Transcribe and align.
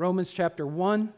Romans 0.00 0.32
chapter 0.32 0.66
1. 0.66 1.12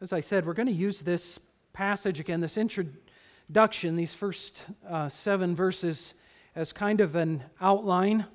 As 0.00 0.12
I 0.12 0.20
said, 0.20 0.46
we're 0.46 0.54
going 0.54 0.68
to 0.68 0.72
use 0.72 1.00
this 1.00 1.40
passage 1.72 2.20
again, 2.20 2.40
this 2.40 2.56
introduction, 2.56 3.96
these 3.96 4.14
first 4.14 4.64
uh, 4.88 5.08
seven 5.08 5.56
verses, 5.56 6.14
as 6.54 6.72
kind 6.72 7.00
of 7.00 7.16
an 7.16 7.42
outline 7.60 8.26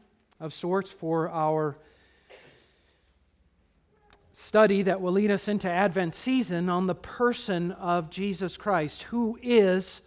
of 0.42 0.54
sorts 0.54 0.92
for 0.92 1.30
our 1.30 1.78
study 4.34 4.82
that 4.82 5.00
will 5.00 5.14
lead 5.14 5.32
us 5.32 5.48
into 5.48 5.72
Advent 5.72 6.14
season 6.14 6.68
on 6.68 6.88
the 6.88 6.96
person 6.96 7.72
of 7.72 8.10
Jesus 8.10 8.58
Christ. 8.58 9.04
Who 9.04 9.40
is 9.42 10.02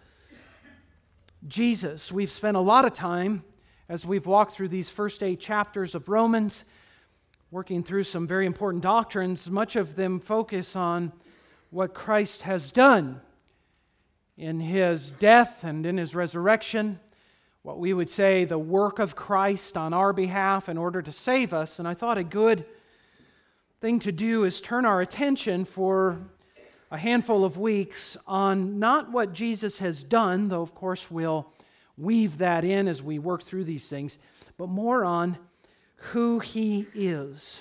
Jesus? 1.48 2.12
We've 2.12 2.28
spent 2.28 2.58
a 2.58 2.60
lot 2.60 2.84
of 2.84 2.92
time 2.92 3.44
as 3.88 4.04
we've 4.04 4.26
walked 4.26 4.52
through 4.52 4.68
these 4.68 4.88
first 4.88 5.22
eight 5.22 5.40
chapters 5.40 5.94
of 5.94 6.08
Romans, 6.08 6.64
working 7.50 7.84
through 7.84 8.02
some 8.02 8.26
very 8.26 8.46
important 8.46 8.82
doctrines. 8.82 9.48
Much 9.48 9.76
of 9.76 9.94
them 9.94 10.18
focus 10.18 10.74
on 10.74 11.12
what 11.70 11.94
Christ 11.94 12.42
has 12.42 12.72
done 12.72 13.20
in 14.36 14.60
his 14.60 15.10
death 15.10 15.62
and 15.62 15.86
in 15.86 15.96
his 15.96 16.14
resurrection, 16.14 16.98
what 17.62 17.78
we 17.78 17.92
would 17.92 18.10
say 18.10 18.44
the 18.44 18.58
work 18.58 18.98
of 18.98 19.14
Christ 19.14 19.76
on 19.76 19.94
our 19.94 20.12
behalf 20.12 20.68
in 20.68 20.76
order 20.76 21.00
to 21.00 21.12
save 21.12 21.54
us. 21.54 21.78
And 21.78 21.86
I 21.86 21.94
thought 21.94 22.18
a 22.18 22.24
good 22.24 22.64
thing 23.80 24.00
to 24.00 24.12
do 24.12 24.44
is 24.44 24.60
turn 24.60 24.84
our 24.84 25.00
attention 25.00 25.64
for 25.64 26.18
a 26.90 26.98
handful 26.98 27.44
of 27.44 27.56
weeks 27.56 28.16
on 28.26 28.78
not 28.78 29.10
what 29.12 29.32
Jesus 29.32 29.78
has 29.78 30.02
done, 30.02 30.48
though 30.48 30.62
of 30.62 30.74
course 30.74 31.10
we'll 31.10 31.46
weave 31.96 32.38
that 32.38 32.64
in 32.64 32.88
as 32.88 33.02
we 33.02 33.18
work 33.18 33.42
through 33.42 33.64
these 33.64 33.88
things, 33.88 34.18
but 34.56 34.68
more 34.68 35.04
on 35.04 35.38
who 35.96 36.38
he 36.38 36.86
is. 36.94 37.60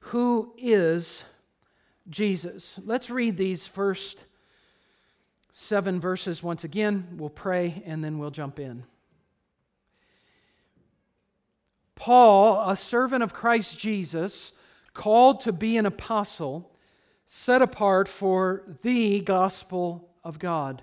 Who 0.00 0.52
is 0.56 1.24
Jesus? 2.08 2.78
Let's 2.84 3.10
read 3.10 3.36
these 3.36 3.66
first 3.66 4.24
seven 5.52 5.98
verses 6.00 6.42
once 6.42 6.64
again. 6.64 7.08
We'll 7.16 7.30
pray 7.30 7.82
and 7.86 8.04
then 8.04 8.18
we'll 8.18 8.30
jump 8.30 8.60
in. 8.60 8.84
Paul, 11.94 12.68
a 12.70 12.76
servant 12.76 13.22
of 13.22 13.32
Christ 13.32 13.78
Jesus, 13.78 14.52
called 14.92 15.40
to 15.40 15.52
be 15.52 15.76
an 15.76 15.86
apostle, 15.86 16.70
set 17.24 17.62
apart 17.62 18.06
for 18.06 18.62
the 18.82 19.20
gospel 19.20 20.10
of 20.22 20.38
God, 20.38 20.82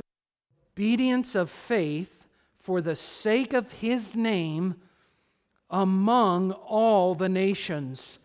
obedience 0.73 1.35
of 1.35 1.49
faith 1.49 2.27
for 2.55 2.81
the 2.81 2.95
sake 2.95 3.53
of 3.53 3.71
his 3.73 4.15
name 4.15 4.75
among 5.69 6.51
all 6.51 7.13
the 7.13 7.29
nations, 7.29 8.19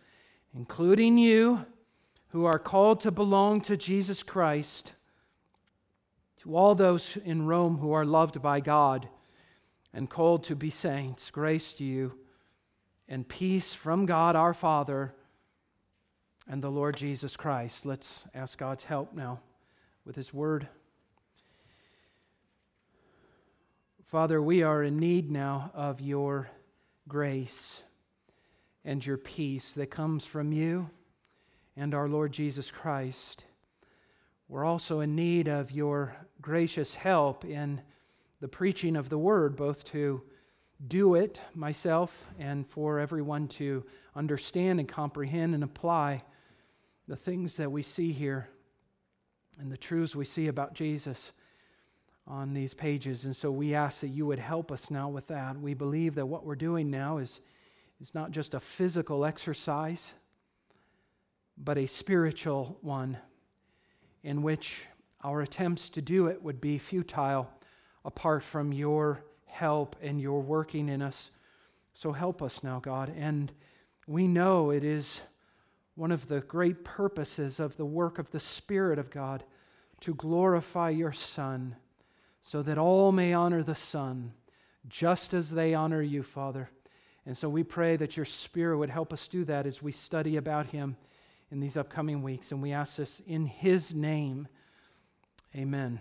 including 0.55 1.17
you 1.17 1.65
who 2.29 2.45
are 2.45 2.59
called 2.59 3.01
to 3.01 3.11
belong 3.11 3.59
to 3.61 3.75
Jesus 3.75 4.23
Christ, 4.23 4.93
to 6.41 6.55
all 6.55 6.75
those 6.75 7.17
in 7.25 7.45
Rome 7.45 7.79
who 7.79 7.91
are 7.91 8.05
loved 8.05 8.41
by 8.41 8.59
God 8.59 9.09
and 9.93 10.09
called 10.09 10.43
to 10.45 10.55
be 10.55 10.69
saints, 10.69 11.29
grace 11.31 11.73
to 11.73 11.83
you 11.83 12.17
and 13.09 13.27
peace 13.27 13.73
from 13.73 14.05
God 14.05 14.35
our 14.35 14.53
Father 14.53 15.13
and 16.47 16.61
the 16.61 16.71
Lord 16.71 16.95
Jesus 16.95 17.35
Christ. 17.35 17.85
Let's 17.85 18.25
ask 18.33 18.57
God's 18.57 18.85
help 18.85 19.13
now 19.13 19.41
with 20.05 20.15
His 20.15 20.33
Word. 20.33 20.67
Father, 24.07 24.41
we 24.41 24.63
are 24.63 24.83
in 24.83 24.99
need 24.99 25.29
now 25.29 25.69
of 25.73 25.99
your 25.99 26.49
grace 27.09 27.83
and 28.85 29.05
your 29.05 29.17
peace 29.17 29.73
that 29.73 29.91
comes 29.91 30.25
from 30.25 30.53
you 30.53 30.89
and 31.75 31.93
our 31.93 32.07
Lord 32.07 32.31
Jesus 32.31 32.71
Christ. 32.71 33.43
We're 34.47 34.63
also 34.63 35.01
in 35.01 35.13
need 35.13 35.49
of 35.49 35.71
your 35.71 36.15
gracious 36.41 36.95
help 36.95 37.43
in 37.43 37.81
the 38.39 38.47
preaching 38.47 38.95
of 38.95 39.09
the 39.09 39.17
word, 39.17 39.57
both 39.57 39.83
to 39.91 40.21
do 40.87 41.15
it 41.15 41.41
myself 41.53 42.27
and 42.39 42.65
for 42.65 42.99
everyone 42.99 43.49
to 43.49 43.83
understand 44.15 44.79
and 44.79 44.87
comprehend 44.87 45.53
and 45.53 45.65
apply 45.65 46.23
the 47.09 47.17
things 47.17 47.57
that 47.57 47.73
we 47.73 47.81
see 47.81 48.13
here 48.13 48.47
and 49.59 49.69
the 49.69 49.75
truths 49.75 50.15
we 50.15 50.23
see 50.23 50.47
about 50.47 50.73
Jesus 50.73 51.33
on 52.27 52.53
these 52.53 52.73
pages. 52.73 53.23
And 53.25 53.35
so 53.35 53.49
we 53.49 53.73
ask 53.73 54.01
that 54.01 54.09
you 54.09 54.25
would 54.25 54.39
help 54.39 54.71
us 54.71 54.91
now 54.91 55.09
with 55.09 55.27
that. 55.27 55.59
We 55.59 55.73
believe 55.73 56.15
that 56.15 56.25
what 56.25 56.45
we're 56.45 56.55
doing 56.55 56.91
now 56.91 57.17
is, 57.17 57.39
is 58.01 58.13
not 58.13 58.31
just 58.31 58.53
a 58.53 58.59
physical 58.59 59.25
exercise, 59.25 60.11
but 61.57 61.77
a 61.77 61.87
spiritual 61.87 62.77
one 62.81 63.17
in 64.23 64.41
which 64.41 64.83
our 65.23 65.41
attempts 65.41 65.89
to 65.89 66.01
do 66.01 66.27
it 66.27 66.43
would 66.43 66.61
be 66.61 66.77
futile 66.77 67.49
apart 68.03 68.43
from 68.43 68.71
your 68.71 69.23
help 69.45 69.95
and 70.01 70.21
your 70.21 70.41
working 70.41 70.89
in 70.89 71.01
us. 71.01 71.31
So 71.93 72.11
help 72.11 72.41
us 72.41 72.61
now, 72.61 72.79
God. 72.79 73.11
And 73.17 73.51
we 74.05 74.27
know 74.27 74.69
it 74.69 74.83
is 74.83 75.21
one 75.95 76.11
of 76.11 76.27
the 76.27 76.41
great 76.41 76.83
purposes 76.83 77.59
of 77.59 77.75
the 77.75 77.85
work 77.85 78.19
of 78.19 78.29
the 78.31 78.39
Spirit 78.39 78.99
of 78.99 79.09
God 79.09 79.43
to 80.01 80.13
glorify 80.13 80.91
your 80.91 81.11
Son, 81.11 81.75
so 82.47 82.63
that 82.63 82.77
all 82.77 83.11
may 83.11 83.33
honor 83.33 83.61
the 83.61 83.75
Son, 83.75 84.31
just 84.87 85.33
as 85.33 85.49
they 85.49 85.73
honor 85.73 86.01
you, 86.01 86.23
Father. 86.23 86.69
And 87.25 87.35
so 87.35 87.49
we 87.49 87.61
pray 87.61 87.97
that 87.97 88.15
your 88.15 88.25
Spirit 88.25 88.77
would 88.77 88.89
help 88.89 89.11
us 89.11 89.27
do 89.27 89.43
that 89.43 89.65
as 89.65 89.81
we 89.81 89.91
study 89.91 90.37
about 90.37 90.67
him 90.67 90.95
in 91.51 91.59
these 91.59 91.75
upcoming 91.75 92.23
weeks. 92.23 92.53
And 92.53 92.61
we 92.61 92.71
ask 92.71 92.95
this 92.95 93.21
in 93.27 93.47
his 93.47 93.93
name. 93.93 94.47
Amen. 95.53 95.99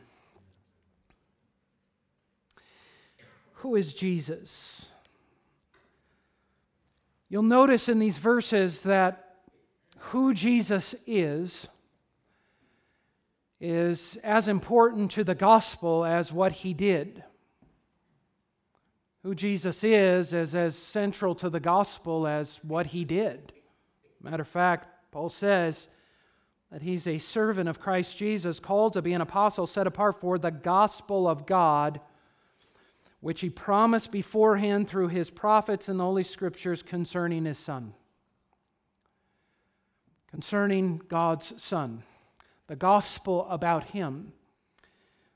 Who 3.54 3.74
is 3.74 3.92
Jesus? 3.92 4.90
You'll 7.28 7.42
notice 7.42 7.88
in 7.88 7.98
these 7.98 8.18
verses 8.18 8.82
that 8.82 9.38
who 9.98 10.32
Jesus 10.32 10.94
is 11.08 11.66
is 13.60 14.18
as 14.22 14.48
important 14.48 15.10
to 15.12 15.24
the 15.24 15.34
gospel 15.34 16.04
as 16.04 16.32
what 16.32 16.52
he 16.52 16.74
did. 16.74 17.22
Who 19.22 19.34
Jesus 19.34 19.82
is 19.82 20.32
is 20.32 20.54
as 20.54 20.76
central 20.76 21.34
to 21.36 21.50
the 21.50 21.60
gospel 21.60 22.26
as 22.26 22.60
what 22.62 22.86
he 22.86 23.04
did. 23.04 23.52
Matter 24.22 24.42
of 24.42 24.48
fact, 24.48 24.88
Paul 25.10 25.28
says 25.28 25.88
that 26.70 26.82
he's 26.82 27.06
a 27.06 27.18
servant 27.18 27.68
of 27.68 27.80
Christ 27.80 28.18
Jesus, 28.18 28.60
called 28.60 28.92
to 28.94 29.02
be 29.02 29.14
an 29.14 29.20
apostle, 29.20 29.66
set 29.66 29.86
apart 29.86 30.20
for 30.20 30.38
the 30.38 30.50
gospel 30.50 31.28
of 31.28 31.46
God 31.46 32.00
which 33.20 33.40
he 33.40 33.50
promised 33.50 34.12
beforehand 34.12 34.88
through 34.88 35.08
his 35.08 35.30
prophets 35.30 35.88
in 35.88 35.96
the 35.96 36.04
Holy 36.04 36.22
Scriptures 36.22 36.82
concerning 36.82 37.44
his 37.44 37.58
Son. 37.58 37.92
Concerning 40.30 40.98
God's 41.08 41.52
Son, 41.60 42.02
the 42.68 42.76
gospel 42.76 43.46
about 43.48 43.84
him. 43.84 44.32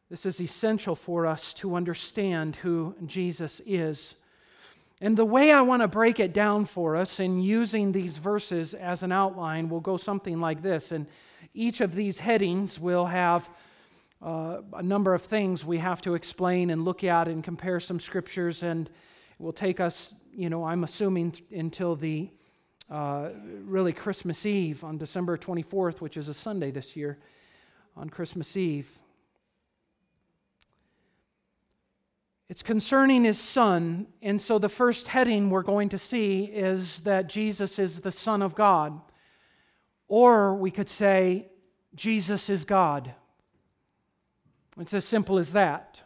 This 0.08 0.26
is 0.26 0.40
essential 0.40 0.96
for 0.96 1.26
us 1.26 1.54
to 1.54 1.76
understand 1.76 2.56
who 2.56 2.96
Jesus 3.06 3.60
is. 3.64 4.16
And 5.00 5.16
the 5.16 5.24
way 5.24 5.52
I 5.52 5.62
want 5.62 5.82
to 5.82 5.88
break 5.88 6.20
it 6.20 6.32
down 6.32 6.64
for 6.64 6.96
us 6.96 7.20
in 7.20 7.40
using 7.40 7.92
these 7.92 8.16
verses 8.16 8.74
as 8.74 9.02
an 9.02 9.12
outline 9.12 9.68
will 9.68 9.80
go 9.80 9.96
something 9.96 10.40
like 10.40 10.62
this. 10.62 10.92
And 10.92 11.06
each 11.54 11.80
of 11.80 11.94
these 11.94 12.18
headings 12.18 12.78
will 12.78 13.06
have 13.06 13.48
uh, 14.22 14.60
a 14.74 14.82
number 14.82 15.14
of 15.14 15.22
things 15.22 15.64
we 15.64 15.78
have 15.78 16.02
to 16.02 16.14
explain 16.14 16.70
and 16.70 16.84
look 16.84 17.04
at 17.04 17.28
and 17.28 17.42
compare 17.42 17.80
some 17.80 17.98
scriptures, 17.98 18.62
and 18.62 18.88
it 18.88 19.42
will 19.42 19.52
take 19.52 19.80
us, 19.80 20.14
you 20.34 20.50
know, 20.50 20.64
I'm 20.64 20.84
assuming 20.84 21.34
until 21.50 21.96
the 21.96 22.28
uh, 22.90 23.31
really 23.64 23.92
Christmas 23.92 24.44
Eve 24.44 24.82
on 24.82 24.98
December 24.98 25.38
24th, 25.38 26.00
which 26.00 26.16
is 26.16 26.28
a 26.28 26.34
Sunday 26.34 26.70
this 26.70 26.96
year, 26.96 27.19
on 27.96 28.10
Christmas 28.10 28.56
Eve. 28.56 28.90
It's 32.48 32.64
concerning 32.64 33.22
his 33.22 33.38
son. 33.38 34.08
And 34.20 34.42
so 34.42 34.58
the 34.58 34.69
first 34.69 35.06
heading 35.06 35.50
we're 35.50 35.62
going 35.62 35.88
to 35.90 35.98
see 35.98 36.44
is 36.44 37.02
that 37.02 37.28
Jesus 37.28 37.78
is 37.78 38.00
the 38.00 38.10
Son 38.10 38.42
of 38.42 38.56
God. 38.56 39.00
Or 40.08 40.56
we 40.56 40.72
could 40.72 40.88
say, 40.88 41.46
Jesus 41.94 42.50
is 42.50 42.64
God. 42.64 43.14
It's 44.81 44.94
as 44.94 45.04
simple 45.04 45.38
as 45.38 45.52
that. 45.52 46.00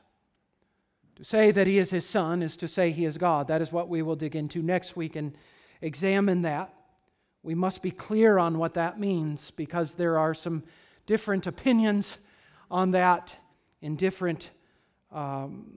To 1.17 1.25
say 1.25 1.51
that 1.51 1.67
he 1.67 1.79
is 1.79 1.91
his 1.91 2.05
son 2.05 2.43
is 2.43 2.57
to 2.59 2.69
say 2.69 2.91
he 2.91 3.05
is 3.05 3.17
God. 3.17 3.49
That 3.49 3.63
is 3.63 3.73
what 3.73 3.89
we 3.89 4.03
will 4.03 4.17
dig 4.17 4.37
into 4.37 4.63
next 4.63 4.97
week 4.97 5.17
and 5.17 5.35
examine 5.81 6.43
that. 6.43 6.73
We 7.43 7.55
must 7.55 7.83
be 7.83 7.91
clear 7.91 8.39
on 8.39 8.59
what 8.59 8.75
that 8.75 8.99
means 8.99 9.51
because 9.51 9.95
there 9.95 10.19
are 10.19 10.35
some 10.35 10.63
different 11.07 11.47
opinions 11.47 12.17
on 12.71 12.93
that 12.93 13.35
in 13.83 13.97
different 13.97 14.51
um, 15.13 15.77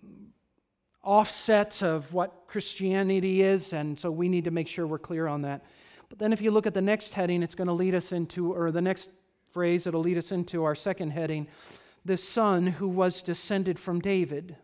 offsets 1.03 1.83
of 1.83 2.13
what 2.13 2.47
Christianity 2.47 3.41
is, 3.41 3.73
and 3.73 3.99
so 3.99 4.09
we 4.09 4.29
need 4.29 4.45
to 4.45 4.51
make 4.51 4.67
sure 4.67 4.87
we're 4.87 4.97
clear 4.97 5.27
on 5.27 5.41
that. 5.41 5.63
But 6.09 6.19
then 6.19 6.31
if 6.31 6.41
you 6.41 6.51
look 6.51 6.65
at 6.65 6.73
the 6.73 6.81
next 6.81 7.13
heading, 7.13 7.43
it's 7.43 7.55
going 7.55 7.67
to 7.67 7.73
lead 7.73 7.93
us 7.93 8.11
into, 8.11 8.53
or 8.53 8.71
the 8.71 8.81
next 8.81 9.09
phrase, 9.51 9.87
it'll 9.87 10.01
lead 10.01 10.17
us 10.17 10.31
into 10.31 10.63
our 10.63 10.75
second 10.75 11.11
heading 11.11 11.47
the 12.07 12.17
Son 12.17 12.65
who 12.67 12.87
was 12.87 13.21
descended 13.21 13.77
from 13.77 13.99
David 13.99 14.55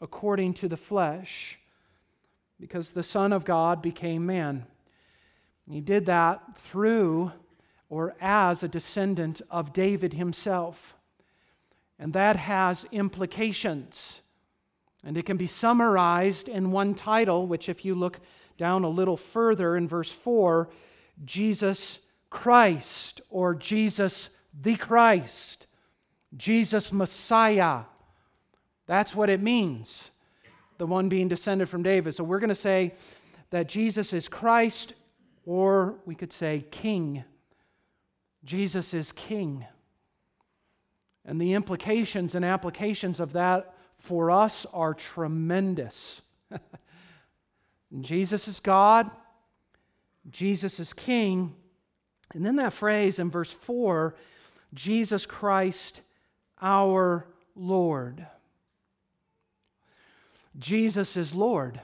according 0.00 0.54
to 0.54 0.66
the 0.66 0.78
flesh, 0.78 1.58
because 2.60 2.90
the 2.90 3.02
Son 3.02 3.32
of 3.32 3.44
God 3.44 3.82
became 3.82 4.26
man. 4.26 4.66
He 5.70 5.80
did 5.80 6.06
that 6.06 6.58
through 6.58 7.32
or 7.88 8.14
as 8.20 8.62
a 8.62 8.68
descendant 8.68 9.40
of 9.50 9.72
David 9.72 10.14
himself. 10.14 10.96
And 11.98 12.12
that 12.12 12.36
has 12.36 12.86
implications. 12.90 14.20
And 15.04 15.16
it 15.16 15.26
can 15.26 15.36
be 15.36 15.46
summarized 15.46 16.48
in 16.48 16.70
one 16.70 16.94
title, 16.94 17.46
which, 17.46 17.68
if 17.68 17.84
you 17.84 17.94
look 17.94 18.20
down 18.58 18.84
a 18.84 18.88
little 18.88 19.16
further 19.16 19.76
in 19.76 19.86
verse 19.86 20.10
4, 20.10 20.68
Jesus 21.24 22.00
Christ, 22.30 23.20
or 23.30 23.54
Jesus 23.54 24.30
the 24.60 24.76
Christ, 24.76 25.66
Jesus 26.36 26.92
Messiah. 26.92 27.82
That's 28.86 29.14
what 29.14 29.30
it 29.30 29.40
means, 29.40 30.10
the 30.78 30.86
one 30.86 31.08
being 31.08 31.28
descended 31.28 31.68
from 31.68 31.82
David. 31.82 32.14
So 32.14 32.24
we're 32.24 32.38
going 32.38 32.48
to 32.48 32.54
say 32.54 32.94
that 33.50 33.68
Jesus 33.68 34.12
is 34.12 34.28
Christ, 34.28 34.94
or 35.46 35.96
we 36.04 36.14
could 36.14 36.32
say 36.32 36.64
King. 36.70 37.24
Jesus 38.44 38.92
is 38.94 39.12
King. 39.12 39.64
And 41.24 41.40
the 41.40 41.54
implications 41.54 42.34
and 42.34 42.44
applications 42.44 43.20
of 43.20 43.32
that 43.32 43.74
for 43.96 44.30
us 44.30 44.66
are 44.72 44.92
tremendous. 44.92 46.20
Jesus 48.00 48.48
is 48.48 48.60
God, 48.60 49.10
Jesus 50.30 50.80
is 50.80 50.92
King. 50.92 51.54
And 52.34 52.44
then 52.44 52.56
that 52.56 52.72
phrase 52.72 53.18
in 53.18 53.30
verse 53.30 53.50
4 53.50 54.14
Jesus 54.74 55.24
Christ, 55.24 56.00
our 56.60 57.26
Lord. 57.54 58.26
Jesus 60.58 61.16
is 61.16 61.34
Lord. 61.34 61.80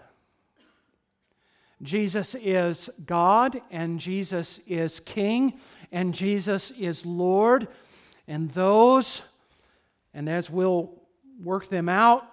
Jesus 1.82 2.34
is 2.34 2.90
God, 3.06 3.60
and 3.70 3.98
Jesus 3.98 4.60
is 4.66 5.00
King, 5.00 5.54
and 5.90 6.14
Jesus 6.14 6.70
is 6.72 7.06
Lord. 7.06 7.68
And 8.28 8.50
those, 8.50 9.22
and 10.12 10.28
as 10.28 10.50
we'll 10.50 10.92
work 11.42 11.68
them 11.68 11.88
out, 11.88 12.26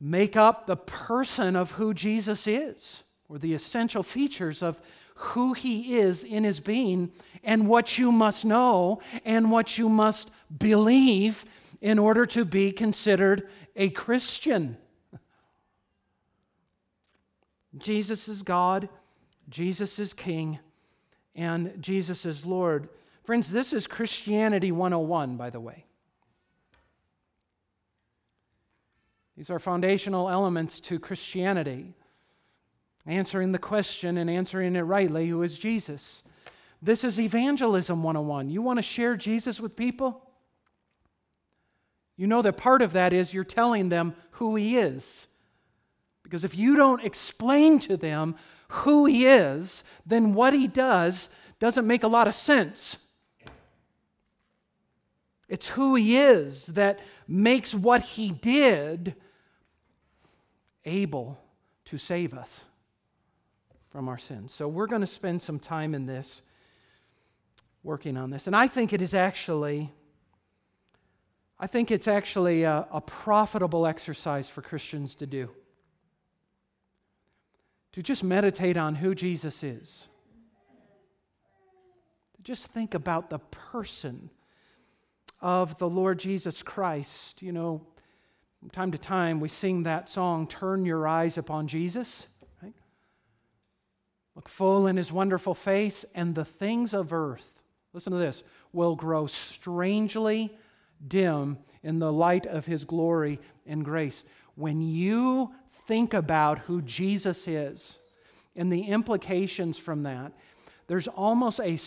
make 0.00 0.36
up 0.36 0.66
the 0.66 0.76
person 0.76 1.56
of 1.56 1.72
who 1.72 1.92
Jesus 1.92 2.46
is, 2.46 3.02
or 3.28 3.38
the 3.38 3.52
essential 3.52 4.04
features 4.04 4.62
of 4.62 4.80
who 5.16 5.52
he 5.52 5.96
is 5.96 6.22
in 6.22 6.44
his 6.44 6.60
being, 6.60 7.10
and 7.42 7.68
what 7.68 7.98
you 7.98 8.12
must 8.12 8.44
know 8.44 9.00
and 9.24 9.50
what 9.50 9.76
you 9.76 9.88
must 9.88 10.30
believe 10.56 11.44
in 11.80 11.98
order 11.98 12.24
to 12.26 12.44
be 12.44 12.70
considered 12.70 13.48
a 13.74 13.90
Christian. 13.90 14.76
Jesus 17.78 18.28
is 18.28 18.42
God, 18.42 18.88
Jesus 19.48 19.98
is 19.98 20.12
King, 20.12 20.58
and 21.34 21.74
Jesus 21.80 22.26
is 22.26 22.44
Lord. 22.44 22.88
Friends, 23.24 23.50
this 23.50 23.72
is 23.72 23.86
Christianity 23.86 24.72
101, 24.72 25.36
by 25.36 25.50
the 25.50 25.60
way. 25.60 25.84
These 29.36 29.50
are 29.50 29.60
foundational 29.60 30.28
elements 30.28 30.80
to 30.80 30.98
Christianity. 30.98 31.94
Answering 33.06 33.52
the 33.52 33.58
question 33.58 34.18
and 34.18 34.28
answering 34.28 34.74
it 34.74 34.80
rightly 34.80 35.28
who 35.28 35.42
is 35.44 35.56
Jesus? 35.56 36.24
This 36.82 37.04
is 37.04 37.20
Evangelism 37.20 38.02
101. 38.02 38.50
You 38.50 38.62
want 38.62 38.78
to 38.78 38.82
share 38.82 39.16
Jesus 39.16 39.60
with 39.60 39.76
people? 39.76 40.28
You 42.16 42.26
know 42.26 42.42
that 42.42 42.56
part 42.56 42.82
of 42.82 42.92
that 42.94 43.12
is 43.12 43.32
you're 43.32 43.44
telling 43.44 43.90
them 43.90 44.16
who 44.32 44.56
he 44.56 44.76
is. 44.76 45.27
Because 46.28 46.44
if 46.44 46.54
you 46.54 46.76
don't 46.76 47.02
explain 47.02 47.78
to 47.80 47.96
them 47.96 48.36
who 48.68 49.06
he 49.06 49.26
is, 49.26 49.82
then 50.04 50.34
what 50.34 50.52
he 50.52 50.66
does 50.68 51.30
doesn't 51.58 51.86
make 51.86 52.02
a 52.02 52.08
lot 52.08 52.28
of 52.28 52.34
sense. 52.34 52.98
It's 55.48 55.68
who 55.68 55.94
he 55.94 56.18
is 56.18 56.66
that 56.66 57.00
makes 57.26 57.74
what 57.74 58.02
he 58.02 58.30
did 58.30 59.14
able 60.84 61.38
to 61.86 61.96
save 61.96 62.34
us 62.34 62.64
from 63.90 64.06
our 64.06 64.18
sins. 64.18 64.52
So 64.52 64.68
we're 64.68 64.86
going 64.86 65.00
to 65.00 65.06
spend 65.06 65.40
some 65.40 65.58
time 65.58 65.94
in 65.94 66.04
this, 66.04 66.42
working 67.82 68.18
on 68.18 68.28
this. 68.28 68.46
And 68.46 68.54
I 68.54 68.68
think 68.68 68.92
it 68.92 69.00
is 69.00 69.14
actually. 69.14 69.90
I 71.58 71.66
think 71.66 71.90
it's 71.90 72.06
actually 72.06 72.62
a, 72.62 72.86
a 72.92 73.00
profitable 73.00 73.84
exercise 73.84 74.48
for 74.48 74.62
Christians 74.62 75.16
to 75.16 75.26
do. 75.26 75.50
To 77.98 78.02
just 78.04 78.22
meditate 78.22 78.76
on 78.76 78.94
who 78.94 79.12
Jesus 79.12 79.64
is. 79.64 80.06
Just 82.44 82.68
think 82.68 82.94
about 82.94 83.28
the 83.28 83.40
person 83.40 84.30
of 85.40 85.76
the 85.78 85.88
Lord 85.88 86.20
Jesus 86.20 86.62
Christ. 86.62 87.42
You 87.42 87.50
know, 87.50 87.84
from 88.60 88.70
time 88.70 88.92
to 88.92 88.98
time, 88.98 89.40
we 89.40 89.48
sing 89.48 89.82
that 89.82 90.08
song, 90.08 90.46
Turn 90.46 90.84
Your 90.84 91.08
Eyes 91.08 91.38
Upon 91.38 91.66
Jesus. 91.66 92.28
Look 94.36 94.48
full 94.48 94.86
in 94.86 94.96
his 94.96 95.10
wonderful 95.10 95.54
face, 95.54 96.04
and 96.14 96.36
the 96.36 96.44
things 96.44 96.94
of 96.94 97.12
earth, 97.12 97.52
listen 97.92 98.12
to 98.12 98.18
this, 98.20 98.44
will 98.72 98.94
grow 98.94 99.26
strangely 99.26 100.56
dim 101.04 101.58
in 101.82 101.98
the 101.98 102.12
light 102.12 102.46
of 102.46 102.64
his 102.64 102.84
glory 102.84 103.40
and 103.66 103.84
grace. 103.84 104.22
When 104.54 104.82
you 104.82 105.52
think 105.88 106.12
about 106.12 106.58
who 106.60 106.82
Jesus 106.82 107.48
is 107.48 107.98
and 108.54 108.70
the 108.70 108.82
implications 108.82 109.78
from 109.78 110.02
that, 110.02 110.32
there's 110.86 111.08
almost 111.08 111.60
a 111.60 111.78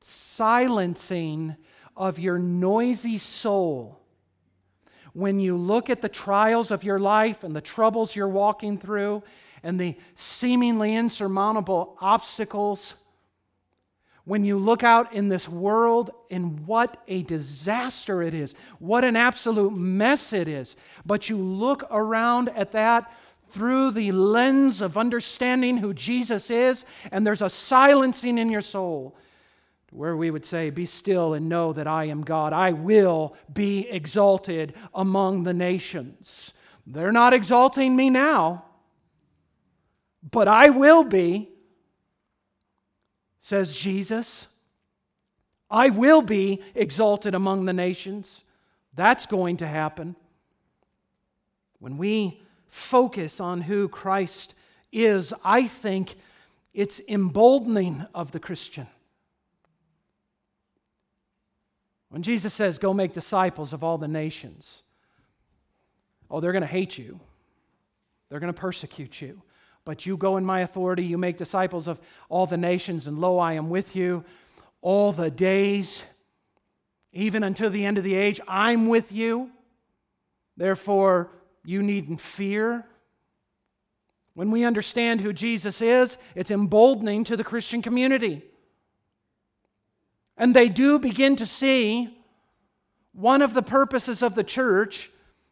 silencing 0.00 1.54
of 1.96 2.18
your 2.18 2.38
noisy 2.38 3.16
soul. 3.18 4.00
When 5.12 5.38
you 5.38 5.56
look 5.56 5.90
at 5.90 6.02
the 6.02 6.08
trials 6.08 6.72
of 6.72 6.82
your 6.82 6.98
life 6.98 7.44
and 7.44 7.54
the 7.54 7.60
troubles 7.60 8.16
you're 8.16 8.28
walking 8.28 8.78
through 8.78 9.22
and 9.62 9.78
the 9.78 9.96
seemingly 10.16 10.96
insurmountable 10.96 11.96
obstacles, 12.00 12.96
when 14.24 14.44
you 14.44 14.58
look 14.58 14.82
out 14.82 15.12
in 15.12 15.28
this 15.28 15.48
world 15.48 16.10
and 16.30 16.66
what 16.66 17.02
a 17.08 17.22
disaster 17.22 18.22
it 18.22 18.32
is, 18.32 18.54
what 18.78 19.04
an 19.04 19.16
absolute 19.16 19.72
mess 19.72 20.32
it 20.32 20.48
is, 20.48 20.76
but 21.04 21.28
you 21.28 21.36
look 21.36 21.84
around 21.90 22.48
at 22.50 22.72
that 22.72 23.12
through 23.50 23.90
the 23.90 24.10
lens 24.12 24.80
of 24.80 24.96
understanding 24.96 25.76
who 25.76 25.92
Jesus 25.92 26.50
is, 26.50 26.84
and 27.12 27.26
there's 27.26 27.42
a 27.42 27.50
silencing 27.50 28.38
in 28.38 28.50
your 28.50 28.62
soul 28.62 29.16
where 29.90 30.16
we 30.16 30.30
would 30.30 30.44
say, 30.44 30.70
Be 30.70 30.86
still 30.86 31.34
and 31.34 31.48
know 31.48 31.72
that 31.72 31.86
I 31.86 32.06
am 32.06 32.22
God. 32.22 32.52
I 32.52 32.72
will 32.72 33.36
be 33.52 33.88
exalted 33.88 34.74
among 34.92 35.44
the 35.44 35.54
nations. 35.54 36.52
They're 36.86 37.12
not 37.12 37.32
exalting 37.32 37.94
me 37.94 38.10
now, 38.10 38.64
but 40.28 40.48
I 40.48 40.70
will 40.70 41.04
be, 41.04 41.50
says 43.44 43.76
Jesus. 43.76 44.46
I 45.70 45.90
will 45.90 46.22
be 46.22 46.62
exalted 46.74 47.34
among 47.34 47.66
the 47.66 47.74
nations. 47.74 48.42
That's 48.94 49.26
going 49.26 49.58
to 49.58 49.66
happen. 49.66 50.16
When 51.78 51.98
we 51.98 52.40
focus 52.70 53.40
on 53.40 53.60
who 53.60 53.86
Christ 53.90 54.54
is, 54.90 55.34
I 55.44 55.68
think 55.68 56.14
it's 56.72 57.02
emboldening 57.06 58.06
of 58.14 58.32
the 58.32 58.40
Christian. 58.40 58.86
When 62.08 62.22
Jesus 62.22 62.54
says, 62.54 62.78
Go 62.78 62.94
make 62.94 63.12
disciples 63.12 63.74
of 63.74 63.84
all 63.84 63.98
the 63.98 64.08
nations, 64.08 64.82
oh, 66.30 66.40
they're 66.40 66.52
going 66.52 66.62
to 66.62 66.66
hate 66.66 66.96
you. 66.96 67.20
They're 68.30 68.40
going 68.40 68.54
to 68.54 68.58
persecute 68.58 69.20
you. 69.20 69.42
But 69.84 70.06
you 70.06 70.16
go 70.16 70.36
in 70.36 70.44
my 70.44 70.60
authority, 70.60 71.04
you 71.04 71.18
make 71.18 71.36
disciples 71.36 71.86
of 71.86 72.00
all 72.28 72.46
the 72.46 72.56
nations, 72.56 73.06
and 73.06 73.18
lo, 73.18 73.38
I 73.38 73.54
am 73.54 73.68
with 73.68 73.94
you 73.94 74.24
all 74.80 75.12
the 75.12 75.30
days, 75.30 76.04
even 77.12 77.42
until 77.42 77.70
the 77.70 77.84
end 77.84 77.98
of 77.98 78.04
the 78.04 78.14
age. 78.14 78.40
I'm 78.48 78.88
with 78.88 79.12
you. 79.12 79.50
Therefore, 80.56 81.30
you 81.64 81.82
needn't 81.82 82.20
fear. 82.20 82.86
When 84.34 84.50
we 84.50 84.64
understand 84.64 85.20
who 85.20 85.32
Jesus 85.32 85.80
is, 85.80 86.18
it's 86.34 86.50
emboldening 86.50 87.24
to 87.24 87.36
the 87.36 87.44
Christian 87.44 87.82
community. 87.82 88.42
And 90.36 90.54
they 90.54 90.68
do 90.68 90.98
begin 90.98 91.36
to 91.36 91.46
see 91.46 92.18
one 93.12 93.42
of 93.42 93.54
the 93.54 93.62
purposes 93.62 94.22
of 94.22 94.34
the 94.34 94.42
church 94.42 95.10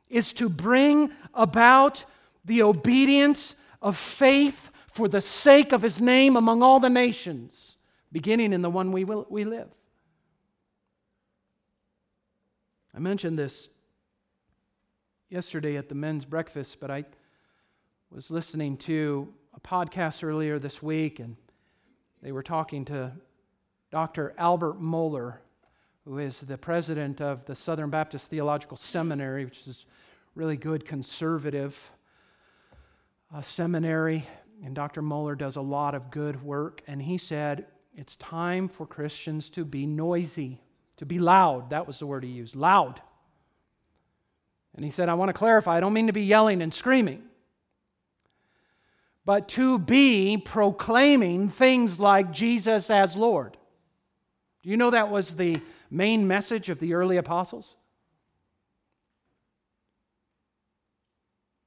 is 0.08 0.32
to 0.34 0.48
bring 0.48 1.12
about 1.32 2.04
the 2.44 2.62
obedience 2.62 3.54
of 3.82 3.96
faith 3.96 4.70
for 4.86 5.08
the 5.08 5.20
sake 5.20 5.72
of 5.72 5.82
his 5.82 6.00
name 6.00 6.36
among 6.36 6.62
all 6.62 6.80
the 6.80 6.90
nations, 6.90 7.76
beginning 8.10 8.52
in 8.52 8.62
the 8.62 8.70
one 8.70 8.92
we, 8.92 9.04
will, 9.04 9.26
we 9.28 9.44
live. 9.44 9.68
I 12.94 12.98
mentioned 12.98 13.38
this 13.38 13.68
yesterday 15.30 15.76
at 15.76 15.88
the 15.88 15.94
men's 15.94 16.24
breakfast, 16.24 16.78
but 16.78 16.90
I 16.90 17.04
was 18.10 18.30
listening 18.30 18.76
to 18.78 19.32
a 19.54 19.60
podcast 19.60 20.22
earlier 20.22 20.58
this 20.58 20.82
week, 20.82 21.18
and 21.18 21.36
they 22.22 22.32
were 22.32 22.42
talking 22.42 22.84
to 22.86 23.12
Dr. 23.90 24.34
Albert 24.36 24.80
Mohler, 24.80 25.36
who 26.04 26.18
is 26.18 26.40
the 26.40 26.58
president 26.58 27.22
of 27.22 27.46
the 27.46 27.54
Southern 27.54 27.88
Baptist 27.88 28.28
Theological 28.28 28.76
Seminary, 28.76 29.46
which 29.46 29.66
is 29.66 29.86
really 30.34 30.56
good 30.56 30.84
conservative 30.84 31.90
uh, 33.34 33.42
seminary. 33.42 34.26
And 34.64 34.74
Dr. 34.74 35.02
Mohler 35.02 35.36
does 35.36 35.56
a 35.56 35.62
lot 35.62 35.94
of 35.94 36.10
good 36.10 36.42
work. 36.42 36.82
And 36.86 37.02
he 37.02 37.18
said, 37.18 37.66
it's 37.96 38.16
time 38.16 38.68
for 38.68 38.86
Christians 38.86 39.50
to 39.50 39.64
be 39.64 39.86
noisy, 39.86 40.60
to 40.98 41.06
be 41.06 41.18
loud. 41.18 41.70
That 41.70 41.86
was 41.86 41.98
the 41.98 42.06
word 42.06 42.24
he 42.24 42.30
used 42.30 42.54
loud. 42.54 43.00
And 44.74 44.84
he 44.84 44.90
said, 44.90 45.08
I 45.08 45.14
want 45.14 45.28
to 45.28 45.34
clarify, 45.34 45.76
I 45.76 45.80
don't 45.80 45.92
mean 45.92 46.06
to 46.06 46.12
be 46.12 46.22
yelling 46.22 46.62
and 46.62 46.72
screaming, 46.72 47.22
but 49.24 49.48
to 49.48 49.78
be 49.78 50.38
proclaiming 50.38 51.50
things 51.50 52.00
like 52.00 52.32
Jesus 52.32 52.88
as 52.88 53.14
Lord. 53.14 53.56
Do 54.62 54.70
you 54.70 54.76
know 54.76 54.90
that 54.90 55.10
was 55.10 55.34
the 55.34 55.60
main 55.90 56.26
message 56.26 56.70
of 56.70 56.78
the 56.78 56.94
early 56.94 57.18
apostles? 57.18 57.76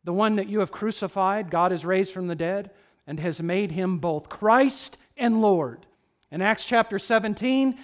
The 0.05 0.13
one 0.13 0.37
that 0.37 0.47
you 0.47 0.59
have 0.59 0.71
crucified, 0.71 1.51
God 1.51 1.71
has 1.71 1.83
raised 1.83 2.13
from 2.13 2.27
the 2.27 2.35
dead 2.35 2.71
and 3.05 3.19
has 3.19 3.41
made 3.41 3.71
him 3.71 3.97
both 3.97 4.29
Christ 4.29 4.97
and 5.17 5.41
Lord. 5.41 5.85
In 6.31 6.41
Acts 6.41 6.63
chapter 6.63 6.99
17, 6.99 7.77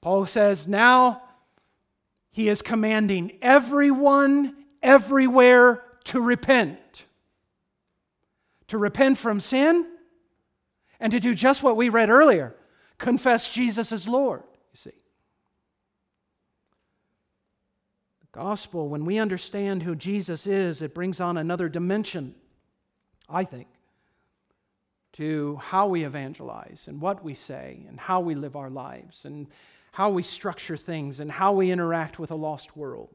Paul 0.00 0.26
says, 0.26 0.68
Now 0.68 1.22
he 2.30 2.48
is 2.48 2.62
commanding 2.62 3.38
everyone, 3.42 4.54
everywhere 4.82 5.82
to 6.04 6.20
repent. 6.20 7.04
To 8.68 8.78
repent 8.78 9.18
from 9.18 9.40
sin 9.40 9.86
and 11.00 11.10
to 11.10 11.20
do 11.20 11.34
just 11.34 11.62
what 11.62 11.76
we 11.76 11.88
read 11.88 12.10
earlier 12.10 12.54
confess 12.98 13.50
Jesus 13.50 13.92
as 13.92 14.06
Lord. 14.06 14.42
You 14.72 14.76
see. 14.76 14.90
The 14.90 14.96
gospel, 18.32 18.88
when 18.88 19.04
we 19.04 19.18
understand 19.18 19.82
who 19.82 19.94
Jesus 19.94 20.46
is, 20.46 20.82
it 20.82 20.94
brings 20.94 21.20
on 21.20 21.36
another 21.36 21.68
dimension, 21.68 22.34
I 23.28 23.44
think, 23.44 23.68
to 25.14 25.60
how 25.62 25.86
we 25.86 26.04
evangelize 26.04 26.84
and 26.86 27.00
what 27.00 27.22
we 27.22 27.34
say 27.34 27.84
and 27.88 28.00
how 28.00 28.20
we 28.20 28.34
live 28.34 28.56
our 28.56 28.70
lives 28.70 29.26
and 29.26 29.46
how 29.92 30.08
we 30.08 30.22
structure 30.22 30.78
things 30.78 31.20
and 31.20 31.30
how 31.30 31.52
we 31.52 31.70
interact 31.70 32.18
with 32.18 32.30
a 32.30 32.34
lost 32.34 32.74
world. 32.76 33.14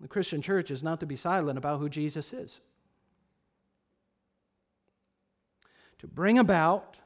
The 0.00 0.08
Christian 0.08 0.42
church 0.42 0.72
is 0.72 0.82
not 0.82 1.00
to 1.00 1.06
be 1.06 1.16
silent 1.16 1.56
about 1.56 1.78
who 1.78 1.88
Jesus 1.88 2.32
is. 2.32 2.60
To 6.00 6.08
bring 6.08 6.38
about 6.38 6.98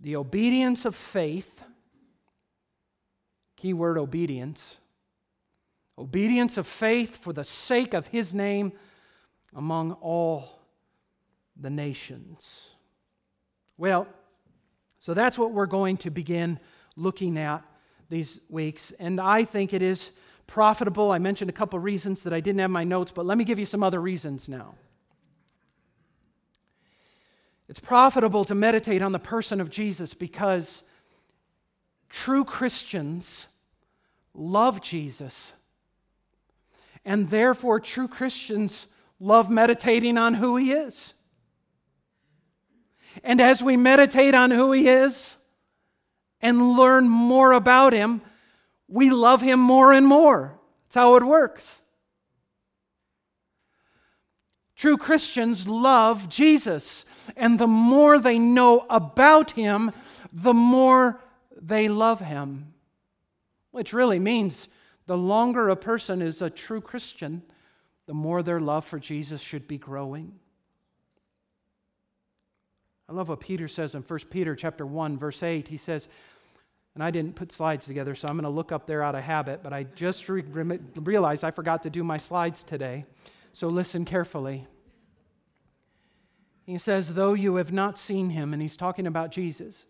the 0.00 0.16
obedience 0.16 0.86
of 0.86 0.96
faith, 0.96 1.62
keyword 3.56 3.98
obedience, 3.98 4.78
obedience 5.98 6.56
of 6.56 6.66
faith 6.66 7.16
for 7.16 7.32
the 7.32 7.44
sake 7.44 7.94
of 7.94 8.08
his 8.08 8.34
name 8.34 8.72
among 9.54 9.92
all 9.92 10.60
the 11.58 11.70
nations. 11.70 12.70
Well, 13.78 14.06
so 15.00 15.14
that's 15.14 15.38
what 15.38 15.52
we're 15.52 15.66
going 15.66 15.96
to 15.98 16.10
begin 16.10 16.58
looking 16.96 17.38
at 17.38 17.62
these 18.08 18.40
weeks. 18.48 18.92
And 18.98 19.20
I 19.20 19.44
think 19.44 19.72
it 19.72 19.82
is 19.82 20.10
profitable. 20.46 21.10
I 21.10 21.18
mentioned 21.18 21.50
a 21.50 21.52
couple 21.52 21.78
reasons 21.78 22.22
that 22.22 22.32
I 22.32 22.40
didn't 22.40 22.60
have 22.60 22.70
my 22.70 22.84
notes, 22.84 23.12
but 23.12 23.26
let 23.26 23.38
me 23.38 23.44
give 23.44 23.58
you 23.58 23.66
some 23.66 23.82
other 23.82 24.00
reasons 24.00 24.48
now. 24.48 24.74
It's 27.68 27.80
profitable 27.80 28.44
to 28.44 28.54
meditate 28.54 29.02
on 29.02 29.12
the 29.12 29.18
person 29.18 29.60
of 29.60 29.70
Jesus 29.70 30.14
because 30.14 30.82
true 32.08 32.44
Christians 32.44 33.48
love 34.34 34.80
Jesus. 34.80 35.52
And 37.06 37.30
therefore, 37.30 37.78
true 37.78 38.08
Christians 38.08 38.88
love 39.20 39.48
meditating 39.48 40.18
on 40.18 40.34
who 40.34 40.56
he 40.56 40.72
is. 40.72 41.14
And 43.22 43.40
as 43.40 43.62
we 43.62 43.76
meditate 43.76 44.34
on 44.34 44.50
who 44.50 44.72
he 44.72 44.88
is 44.88 45.36
and 46.42 46.76
learn 46.76 47.08
more 47.08 47.52
about 47.52 47.92
him, 47.92 48.22
we 48.88 49.10
love 49.10 49.40
him 49.40 49.60
more 49.60 49.92
and 49.92 50.04
more. 50.04 50.58
That's 50.84 50.96
how 50.96 51.14
it 51.14 51.22
works. 51.22 51.80
True 54.74 54.98
Christians 54.98 55.68
love 55.68 56.28
Jesus. 56.28 57.04
And 57.36 57.58
the 57.58 57.68
more 57.68 58.18
they 58.18 58.38
know 58.38 58.84
about 58.90 59.52
him, 59.52 59.92
the 60.32 60.52
more 60.52 61.20
they 61.56 61.88
love 61.88 62.18
him. 62.18 62.74
Which 63.70 63.92
really 63.92 64.18
means 64.18 64.66
the 65.06 65.16
longer 65.16 65.68
a 65.68 65.76
person 65.76 66.20
is 66.20 66.42
a 66.42 66.50
true 66.50 66.80
Christian, 66.80 67.42
the 68.06 68.14
more 68.14 68.42
their 68.42 68.60
love 68.60 68.84
for 68.84 68.98
Jesus 68.98 69.40
should 69.40 69.66
be 69.66 69.78
growing. 69.78 70.32
I 73.08 73.12
love 73.12 73.28
what 73.28 73.40
Peter 73.40 73.68
says 73.68 73.94
in 73.94 74.02
1 74.02 74.18
Peter 74.30 74.56
chapter 74.56 74.84
1 74.84 75.16
verse 75.16 75.42
8. 75.42 75.68
He 75.68 75.76
says, 75.76 76.08
and 76.96 77.04
I 77.04 77.10
didn't 77.10 77.36
put 77.36 77.52
slides 77.52 77.84
together, 77.84 78.14
so 78.14 78.26
I'm 78.26 78.36
going 78.36 78.44
to 78.44 78.48
look 78.48 78.72
up 78.72 78.86
there 78.86 79.02
out 79.02 79.14
of 79.14 79.22
habit, 79.22 79.62
but 79.62 79.74
I 79.74 79.82
just 79.82 80.30
re- 80.30 80.42
realized 80.96 81.44
I 81.44 81.50
forgot 81.50 81.82
to 81.82 81.90
do 81.90 82.02
my 82.02 82.16
slides 82.16 82.64
today. 82.64 83.04
So 83.52 83.66
listen 83.66 84.06
carefully. 84.06 84.66
He 86.64 86.78
says, 86.78 87.12
Though 87.12 87.34
you 87.34 87.56
have 87.56 87.70
not 87.70 87.98
seen 87.98 88.30
him, 88.30 88.54
and 88.54 88.62
he's 88.62 88.78
talking 88.78 89.06
about 89.06 89.30
Jesus, 89.30 89.84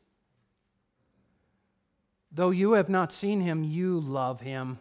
though 2.33 2.51
you 2.51 2.73
have 2.73 2.89
not 2.89 3.13
seen 3.13 3.41
him, 3.41 3.63
you 3.63 4.01
love 4.01 4.41
him. 4.41 4.81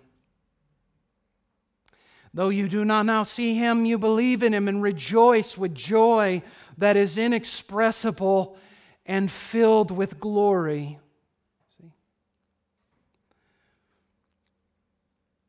Though 2.36 2.50
you 2.50 2.68
do 2.68 2.84
not 2.84 3.06
now 3.06 3.24
see 3.24 3.56
him, 3.56 3.86
you 3.86 3.98
believe 3.98 4.44
in 4.44 4.54
him 4.54 4.68
and 4.68 4.84
rejoice 4.84 5.58
with 5.58 5.74
joy 5.74 6.44
that 6.78 6.98
is 6.98 7.18
inexpressible 7.18 8.58
and 9.06 9.32
filled 9.32 9.90
with 9.90 10.20
glory. 10.20 11.00
See? 11.78 11.94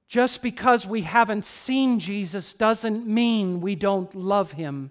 Just 0.07 0.43
because 0.43 0.87
we 0.87 1.02
haven't 1.02 1.45
seen 1.45 1.99
Jesus 1.99 2.55
doesn't 2.55 3.05
mean 3.05 3.61
we 3.61 3.75
don't 3.75 4.14
love 4.14 4.52
him. 4.52 4.90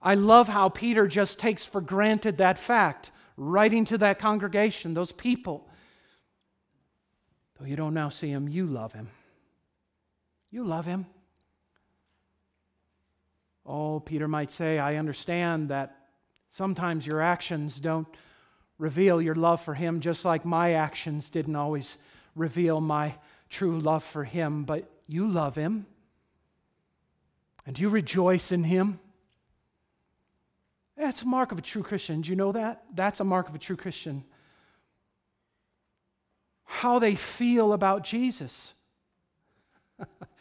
I 0.00 0.14
love 0.14 0.46
how 0.46 0.68
Peter 0.68 1.08
just 1.08 1.40
takes 1.40 1.64
for 1.64 1.80
granted 1.80 2.36
that 2.36 2.56
fact, 2.56 3.10
writing 3.36 3.84
to 3.86 3.98
that 3.98 4.20
congregation, 4.20 4.94
those 4.94 5.10
people. 5.10 5.68
Though 7.58 7.66
you 7.66 7.74
don't 7.74 7.94
now 7.94 8.10
see 8.10 8.28
him, 8.30 8.48
you 8.48 8.66
love 8.66 8.92
him. 8.92 9.08
You 10.54 10.62
love 10.62 10.86
him. 10.86 11.06
Oh, 13.66 13.98
Peter 13.98 14.28
might 14.28 14.52
say, 14.52 14.78
I 14.78 14.94
understand 14.98 15.70
that 15.70 15.96
sometimes 16.48 17.04
your 17.04 17.20
actions 17.20 17.80
don't 17.80 18.06
reveal 18.78 19.20
your 19.20 19.34
love 19.34 19.60
for 19.60 19.74
him, 19.74 19.98
just 19.98 20.24
like 20.24 20.44
my 20.44 20.74
actions 20.74 21.28
didn't 21.28 21.56
always 21.56 21.98
reveal 22.36 22.80
my 22.80 23.16
true 23.50 23.80
love 23.80 24.04
for 24.04 24.22
him, 24.22 24.62
but 24.62 24.88
you 25.08 25.26
love 25.26 25.56
him 25.56 25.86
and 27.66 27.76
you 27.76 27.88
rejoice 27.88 28.52
in 28.52 28.62
him. 28.62 29.00
That's 30.96 31.22
a 31.22 31.26
mark 31.26 31.50
of 31.50 31.58
a 31.58 31.62
true 31.62 31.82
Christian. 31.82 32.20
Do 32.20 32.30
you 32.30 32.36
know 32.36 32.52
that? 32.52 32.84
That's 32.94 33.18
a 33.18 33.24
mark 33.24 33.48
of 33.48 33.56
a 33.56 33.58
true 33.58 33.76
Christian. 33.76 34.22
How 36.62 37.00
they 37.00 37.16
feel 37.16 37.72
about 37.72 38.04
Jesus. 38.04 38.74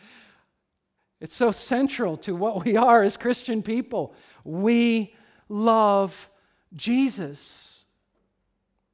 It's 1.24 1.38
so 1.38 1.52
central 1.52 2.18
to 2.18 2.36
what 2.36 2.66
we 2.66 2.76
are 2.76 3.02
as 3.02 3.16
Christian 3.16 3.64
people. 3.64 4.14
We 4.44 5.16
love 5.48 6.30
Jesus. 6.76 7.86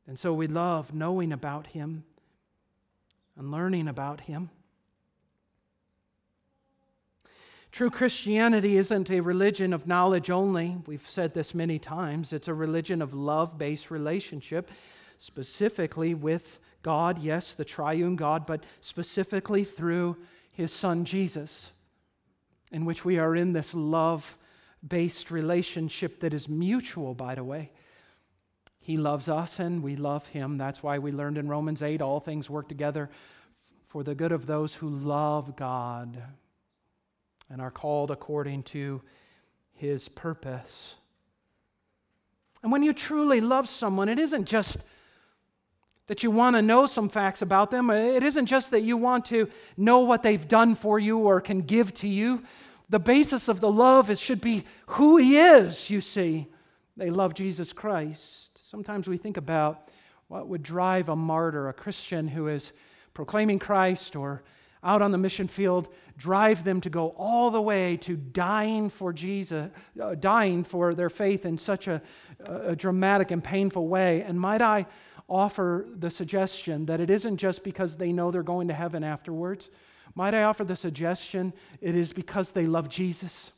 And 0.06 0.20
so 0.20 0.32
we 0.32 0.46
love 0.46 0.94
knowing 0.94 1.34
about 1.34 1.66
him 1.66 2.04
and 3.36 3.50
learning 3.50 3.88
about 3.88 4.22
him. 4.22 4.52
True 7.72 7.90
Christianity 7.90 8.78
isn't 8.78 9.10
a 9.10 9.22
religion 9.22 9.74
of 9.74 9.88
knowledge 9.88 10.30
only. 10.30 10.78
We've 10.86 11.10
said 11.10 11.34
this 11.34 11.56
many 11.56 11.80
times. 11.80 12.32
It's 12.32 12.48
a 12.48 12.54
religion 12.54 13.02
of 13.02 13.16
love 13.16 13.58
based 13.58 13.90
relationship, 13.90 14.70
specifically 15.18 16.14
with 16.14 16.60
God, 16.84 17.18
yes, 17.18 17.56
the 17.56 17.66
triune 17.66 18.16
God, 18.16 18.46
but 18.46 18.66
specifically 18.82 19.64
through 19.64 20.16
his 20.54 20.72
son 20.72 21.06
Jesus, 21.06 21.72
in 22.72 22.86
which 22.86 23.04
we 23.04 23.18
are 23.18 23.36
in 23.36 23.54
this 23.54 23.74
love 23.74 24.38
based 24.88 25.32
relationship 25.32 26.22
that 26.22 26.34
is 26.34 26.48
mutual, 26.48 27.14
by 27.14 27.36
the 27.36 27.44
way. 27.44 27.72
He 28.80 28.98
loves 28.98 29.28
us 29.28 29.60
and 29.60 29.84
we 29.84 29.96
love 29.96 30.28
him. 30.28 30.58
That's 30.58 30.82
why 30.82 31.00
we 31.00 31.12
learned 31.12 31.38
in 31.38 31.48
Romans 31.48 31.82
8 31.82 32.02
all 32.02 32.20
things 32.20 32.50
work 32.50 32.70
together 32.70 33.10
for 33.88 34.04
the 34.04 34.16
good 34.16 34.32
of 34.32 34.46
those 34.46 34.76
who 34.76 34.90
love 34.90 35.56
God 35.56 36.22
and 37.50 37.62
are 37.62 37.72
called 37.72 38.12
according 38.12 38.64
to 38.64 39.02
his 39.74 40.08
purpose. 40.08 40.96
And 42.62 42.72
when 42.72 42.84
you 42.84 42.94
truly 42.94 43.42
love 43.42 43.68
someone, 43.68 44.10
it 44.10 44.20
isn't 44.20 44.46
just 44.46 44.78
that 46.10 46.24
you 46.24 46.32
want 46.32 46.56
to 46.56 46.62
know 46.64 46.88
some 46.88 47.08
facts 47.08 47.44
about 47.44 47.70
them. 47.70 47.92
It 47.92 48.24
isn't 48.24 48.48
just 48.48 48.72
that 48.72 48.82
you 48.82 48.98
want 48.98 49.26
to 49.26 49.48
know 49.78 50.00
what 50.00 50.24
they've 50.24 50.48
done 50.48 50.74
for 50.74 50.98
you 50.98 51.20
or 51.20 51.40
can 51.40 51.62
give 51.62 51.94
to 51.96 52.08
you. 52.08 52.42
The 52.90 52.98
basis 53.00 53.48
of 53.48 53.60
the 53.60 53.72
love 53.72 54.10
is, 54.10 54.20
should 54.20 54.42
be 54.42 54.66
who 54.88 55.18
he 55.18 55.38
is, 55.38 55.92
you 55.92 56.02
see. 56.02 56.48
They 56.98 57.12
love 57.12 57.36
Jesus 57.36 57.74
Christ. 57.74 58.50
Sometimes 58.56 59.08
we 59.08 59.18
think 59.18 59.38
about 59.38 59.88
what 60.30 60.48
would 60.48 60.64
drive 60.64 61.10
a 61.10 61.16
martyr, 61.16 61.70
a 61.70 61.74
Christian 61.74 62.28
who 62.28 62.48
is 62.48 62.74
proclaiming 63.14 63.60
Christ 63.60 64.16
or 64.16 64.42
out 64.84 65.04
on 65.04 65.12
the 65.12 65.18
mission 65.20 65.48
field, 65.48 65.90
drive 66.18 66.64
them 66.64 66.82
to 66.82 66.90
go 66.90 67.10
all 67.18 67.52
the 67.52 67.62
way 67.62 67.98
to 67.98 68.16
dying 68.16 68.90
for 68.90 69.14
Jesus, 69.14 69.70
uh, 70.02 70.16
dying 70.16 70.64
for 70.64 70.96
their 70.96 71.12
faith 71.12 71.46
in 71.46 71.60
such 71.60 71.88
a, 71.88 72.02
a 72.44 72.76
dramatic 72.76 73.30
and 73.30 73.44
painful 73.44 73.88
way. 73.88 74.24
And 74.24 74.40
might 74.40 74.64
I 74.64 74.88
offer 75.30 75.86
the 75.94 76.10
suggestion 76.10 76.86
that 76.88 77.00
it 77.00 77.10
isn't 77.10 77.38
just 77.38 77.64
because 77.64 77.98
they 77.98 78.12
know 78.12 78.32
they're 78.32 78.44
going 78.44 78.68
to 78.68 78.74
heaven 78.74 79.04
afterwards. 79.04 79.70
Might 80.16 80.34
I 80.34 80.44
offer 80.44 80.64
the 80.64 80.76
suggestion 80.76 81.54
it 81.82 81.96
is 81.96 82.14
because 82.14 82.52
they 82.52 82.66
love 82.66 82.90
Jesus 82.90 83.52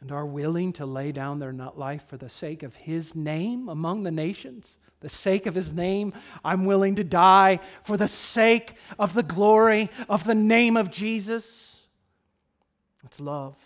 and 0.00 0.10
are 0.10 0.26
willing 0.26 0.72
to 0.74 0.86
lay 0.86 1.12
down 1.12 1.38
their 1.38 1.52
life 1.52 2.04
for 2.08 2.16
the 2.16 2.30
sake 2.30 2.62
of 2.62 2.74
His 2.74 3.14
name 3.14 3.68
among 3.68 4.02
the 4.02 4.10
nations? 4.10 4.78
the 5.00 5.08
sake 5.08 5.46
of 5.46 5.54
his 5.54 5.72
name, 5.72 6.12
I'm 6.44 6.66
willing 6.66 6.94
to 6.96 7.04
die 7.04 7.60
for 7.82 7.96
the 7.96 8.08
sake 8.08 8.74
of 8.98 9.14
the 9.14 9.22
glory 9.22 9.90
of 10.08 10.24
the 10.24 10.34
name 10.34 10.76
of 10.76 10.90
Jesus. 10.90 11.82
It's 13.04 13.18
love. 13.18 13.56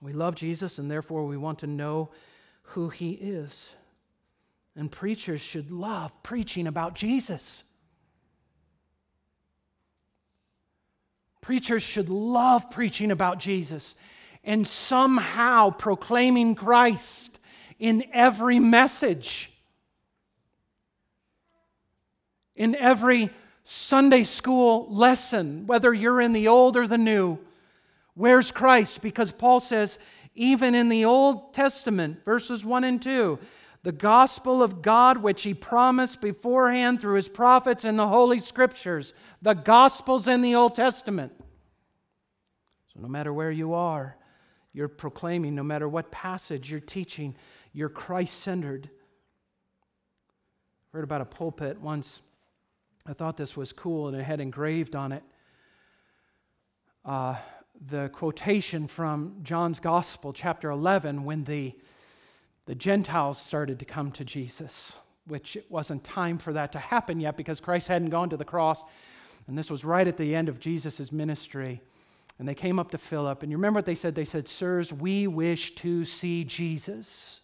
We 0.00 0.12
love 0.12 0.34
Jesus, 0.34 0.78
and 0.78 0.90
therefore 0.90 1.26
we 1.26 1.36
want 1.36 1.60
to 1.60 1.66
know 1.66 2.10
who 2.72 2.88
he 2.88 3.12
is. 3.12 3.74
And 4.76 4.90
preachers 4.90 5.40
should 5.40 5.70
love 5.70 6.22
preaching 6.22 6.66
about 6.66 6.94
Jesus. 6.94 7.64
Preachers 11.40 11.82
should 11.82 12.08
love 12.08 12.70
preaching 12.70 13.10
about 13.10 13.38
Jesus 13.38 13.94
and 14.44 14.66
somehow 14.66 15.70
proclaiming 15.70 16.54
Christ 16.54 17.38
in 17.78 18.04
every 18.12 18.58
message, 18.58 19.50
in 22.54 22.74
every 22.76 23.30
Sunday 23.64 24.24
school 24.24 24.86
lesson, 24.88 25.66
whether 25.66 25.92
you're 25.92 26.20
in 26.20 26.32
the 26.32 26.48
old 26.48 26.76
or 26.76 26.86
the 26.86 26.98
new. 26.98 27.38
Where's 28.14 28.52
Christ? 28.52 29.02
Because 29.02 29.32
Paul 29.32 29.60
says, 29.60 29.98
even 30.34 30.74
in 30.74 30.88
the 30.88 31.04
Old 31.04 31.54
Testament, 31.54 32.24
verses 32.24 32.64
1 32.64 32.84
and 32.84 33.02
2, 33.02 33.38
the 33.82 33.92
gospel 33.92 34.62
of 34.62 34.80
God 34.80 35.18
which 35.18 35.42
he 35.42 35.54
promised 35.54 36.20
beforehand 36.20 37.00
through 37.00 37.16
his 37.16 37.28
prophets 37.28 37.84
in 37.84 37.96
the 37.96 38.06
Holy 38.06 38.38
Scriptures. 38.38 39.12
The 39.42 39.54
gospel's 39.54 40.28
in 40.28 40.40
the 40.40 40.54
Old 40.54 40.74
Testament. 40.74 41.32
So 42.94 43.00
no 43.00 43.08
matter 43.08 43.32
where 43.32 43.50
you 43.50 43.74
are, 43.74 44.16
you're 44.72 44.88
proclaiming, 44.88 45.54
no 45.54 45.62
matter 45.62 45.88
what 45.88 46.10
passage 46.10 46.70
you're 46.70 46.80
teaching, 46.80 47.34
you're 47.72 47.88
Christ 47.88 48.40
centered. 48.40 48.88
Heard 50.92 51.04
about 51.04 51.20
a 51.20 51.26
pulpit 51.26 51.80
once. 51.80 52.22
I 53.04 53.12
thought 53.12 53.36
this 53.36 53.56
was 53.56 53.72
cool, 53.72 54.08
and 54.08 54.16
it 54.16 54.22
had 54.22 54.40
engraved 54.40 54.94
on 54.94 55.12
it 55.12 55.24
uh, 57.04 57.36
the 57.88 58.10
quotation 58.10 58.86
from 58.86 59.36
John's 59.42 59.80
Gospel, 59.80 60.32
chapter 60.32 60.70
11, 60.70 61.24
when 61.24 61.44
the, 61.44 61.74
the 62.66 62.74
Gentiles 62.74 63.40
started 63.40 63.78
to 63.80 63.84
come 63.84 64.12
to 64.12 64.24
Jesus, 64.24 64.96
which 65.26 65.56
it 65.56 65.66
wasn't 65.68 66.04
time 66.04 66.38
for 66.38 66.52
that 66.52 66.72
to 66.72 66.78
happen 66.78 67.18
yet 67.18 67.36
because 67.36 67.60
Christ 67.60 67.88
hadn't 67.88 68.10
gone 68.10 68.30
to 68.30 68.36
the 68.36 68.44
cross. 68.44 68.82
And 69.46 69.58
this 69.58 69.70
was 69.70 69.84
right 69.84 70.06
at 70.06 70.16
the 70.16 70.34
end 70.34 70.48
of 70.48 70.60
Jesus' 70.60 71.10
ministry. 71.10 71.80
And 72.38 72.48
they 72.48 72.54
came 72.54 72.78
up 72.78 72.90
to 72.92 72.98
Philip. 72.98 73.42
And 73.42 73.50
you 73.50 73.58
remember 73.58 73.78
what 73.78 73.86
they 73.86 73.94
said? 73.94 74.14
They 74.14 74.24
said, 74.24 74.46
Sirs, 74.46 74.92
we 74.92 75.26
wish 75.26 75.74
to 75.76 76.04
see 76.04 76.44
Jesus. 76.44 77.40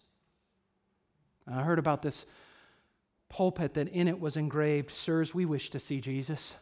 And 1.45 1.59
I 1.59 1.63
heard 1.63 1.79
about 1.79 2.01
this 2.01 2.25
pulpit 3.27 3.73
that 3.73 3.89
in 3.89 4.07
it 4.07 4.19
was 4.19 4.37
engraved, 4.37 4.91
Sirs, 4.91 5.33
we 5.33 5.45
wish 5.45 5.69
to 5.71 5.79
see 5.79 5.99
Jesus 5.99 6.53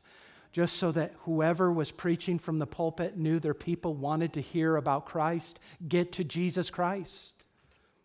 just 0.52 0.78
so 0.78 0.92
that 0.92 1.14
whoever 1.20 1.72
was 1.72 1.92
preaching 1.92 2.40
from 2.40 2.60
the 2.60 2.68
pulpit 2.68 3.18
knew 3.18 3.40
their 3.40 3.54
people 3.54 3.94
wanted 3.94 4.34
to 4.34 4.42
hear 4.42 4.76
about 4.76 5.06
Christ, 5.06 5.60
get 5.88 6.12
to 6.14 6.24
Jesus 6.24 6.70
Christ. 6.70 7.34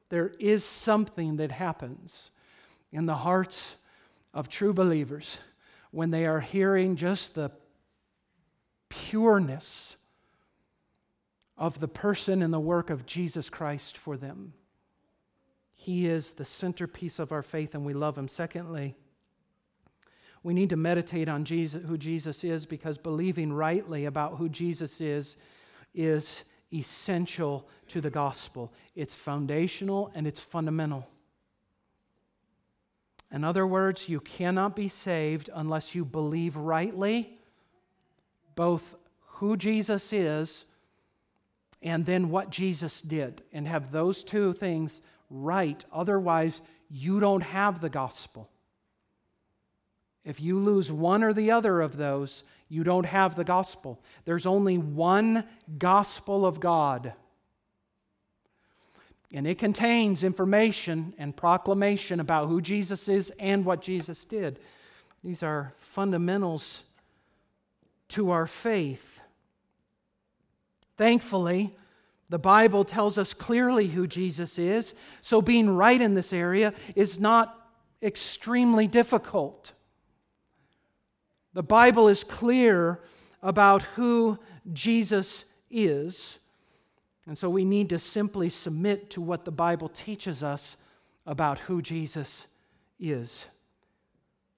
There 0.08 0.32
is 0.38 0.64
something 0.64 1.36
that 1.36 1.50
happens 1.50 2.30
in 2.90 3.06
the 3.06 3.14
hearts 3.14 3.76
of 4.34 4.48
true 4.48 4.72
believers 4.72 5.38
when 5.90 6.10
they 6.10 6.26
are 6.26 6.40
hearing 6.40 6.96
just 6.96 7.34
the 7.34 7.50
pureness 8.88 9.96
of 11.56 11.80
the 11.80 11.88
person 11.88 12.42
and 12.42 12.52
the 12.52 12.60
work 12.60 12.90
of 12.90 13.06
Jesus 13.06 13.48
Christ 13.48 13.96
for 13.96 14.16
them. 14.16 14.52
He 15.74 16.06
is 16.06 16.32
the 16.32 16.44
centerpiece 16.44 17.18
of 17.18 17.32
our 17.32 17.42
faith, 17.42 17.74
and 17.74 17.84
we 17.84 17.94
love 17.94 18.16
him. 18.16 18.28
Secondly, 18.28 18.94
we 20.42 20.54
need 20.54 20.70
to 20.70 20.76
meditate 20.76 21.28
on 21.28 21.44
Jesus, 21.44 21.82
who 21.86 21.96
Jesus 21.96 22.42
is 22.42 22.66
because 22.66 22.98
believing 22.98 23.52
rightly 23.52 24.06
about 24.06 24.36
who 24.38 24.48
Jesus 24.48 25.00
is 25.00 25.36
is 25.94 26.42
essential 26.72 27.68
to 27.88 28.00
the 28.00 28.10
gospel. 28.10 28.72
It's 28.96 29.14
foundational 29.14 30.10
and 30.14 30.26
it's 30.26 30.40
fundamental. 30.40 31.06
In 33.30 33.44
other 33.44 33.66
words, 33.66 34.08
you 34.08 34.20
cannot 34.20 34.76
be 34.76 34.88
saved 34.88 35.48
unless 35.54 35.94
you 35.94 36.04
believe 36.04 36.56
rightly 36.56 37.38
both 38.54 38.96
who 39.20 39.56
Jesus 39.56 40.12
is 40.12 40.64
and 41.82 42.06
then 42.06 42.30
what 42.30 42.50
Jesus 42.50 43.00
did, 43.00 43.42
and 43.52 43.66
have 43.66 43.90
those 43.90 44.22
two 44.22 44.52
things 44.52 45.00
right. 45.30 45.84
Otherwise, 45.92 46.60
you 46.88 47.18
don't 47.18 47.40
have 47.40 47.80
the 47.80 47.88
gospel. 47.88 48.48
If 50.24 50.40
you 50.40 50.58
lose 50.58 50.92
one 50.92 51.22
or 51.22 51.32
the 51.32 51.50
other 51.50 51.80
of 51.80 51.96
those, 51.96 52.44
you 52.68 52.84
don't 52.84 53.06
have 53.06 53.34
the 53.34 53.44
gospel. 53.44 54.00
There's 54.24 54.46
only 54.46 54.78
one 54.78 55.44
gospel 55.78 56.46
of 56.46 56.60
God. 56.60 57.12
And 59.32 59.46
it 59.46 59.58
contains 59.58 60.22
information 60.22 61.14
and 61.18 61.36
proclamation 61.36 62.20
about 62.20 62.48
who 62.48 62.60
Jesus 62.60 63.08
is 63.08 63.32
and 63.38 63.64
what 63.64 63.80
Jesus 63.80 64.24
did. 64.24 64.60
These 65.24 65.42
are 65.42 65.72
fundamentals 65.78 66.82
to 68.10 68.30
our 68.30 68.46
faith. 68.46 69.20
Thankfully, 70.98 71.74
the 72.28 72.38
Bible 72.38 72.84
tells 72.84 73.18
us 73.18 73.34
clearly 73.34 73.88
who 73.88 74.06
Jesus 74.06 74.58
is, 74.58 74.94
so 75.20 75.42
being 75.42 75.68
right 75.68 76.00
in 76.00 76.14
this 76.14 76.32
area 76.32 76.74
is 76.94 77.18
not 77.18 77.70
extremely 78.02 78.86
difficult. 78.86 79.72
The 81.54 81.62
Bible 81.62 82.08
is 82.08 82.24
clear 82.24 83.00
about 83.42 83.82
who 83.82 84.38
Jesus 84.72 85.44
is. 85.70 86.38
And 87.26 87.36
so 87.36 87.48
we 87.48 87.64
need 87.64 87.88
to 87.90 87.98
simply 87.98 88.48
submit 88.48 89.10
to 89.10 89.20
what 89.20 89.44
the 89.44 89.52
Bible 89.52 89.88
teaches 89.88 90.42
us 90.42 90.76
about 91.26 91.60
who 91.60 91.82
Jesus 91.82 92.46
is. 92.98 93.46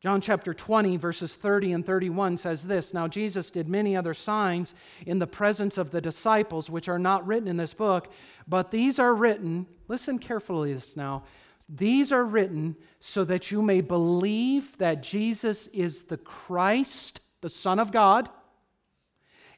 John 0.05 0.21
chapter 0.21 0.53
20, 0.53 0.99
verses 0.99 1.35
30 1.35 1.73
and 1.73 1.87
31 1.87 2.37
says 2.37 2.65
this 2.65 2.93
Now 2.93 3.09
Jesus 3.09 3.49
did 3.49 3.69
many 3.69 3.97
other 3.97 4.13
signs 4.13 4.75
in 5.07 5.19
the 5.19 5.27
presence 5.27 5.79
of 5.79 5.91
the 5.91 6.01
disciples, 6.01 6.69
which 6.69 6.91
are 6.91 6.99
not 6.99 7.27
written 7.27 7.49
in 7.49 7.57
this 7.57 7.73
book, 7.73 8.13
but 8.47 8.71
these 8.71 8.99
are 8.99 9.15
written, 9.15 9.67
listen 9.89 10.19
carefully 10.19 10.75
this 10.75 10.95
now, 10.95 11.25
these 11.69 12.13
are 12.13 12.25
written 12.25 12.77
so 13.01 13.25
that 13.25 13.51
you 13.51 13.63
may 13.63 13.81
believe 13.81 14.77
that 14.79 15.03
Jesus 15.03 15.67
is 15.69 16.05
the 16.05 16.19
Christ, 16.19 17.21
the 17.41 17.49
Son 17.49 17.79
of 17.79 17.91
God, 17.91 18.29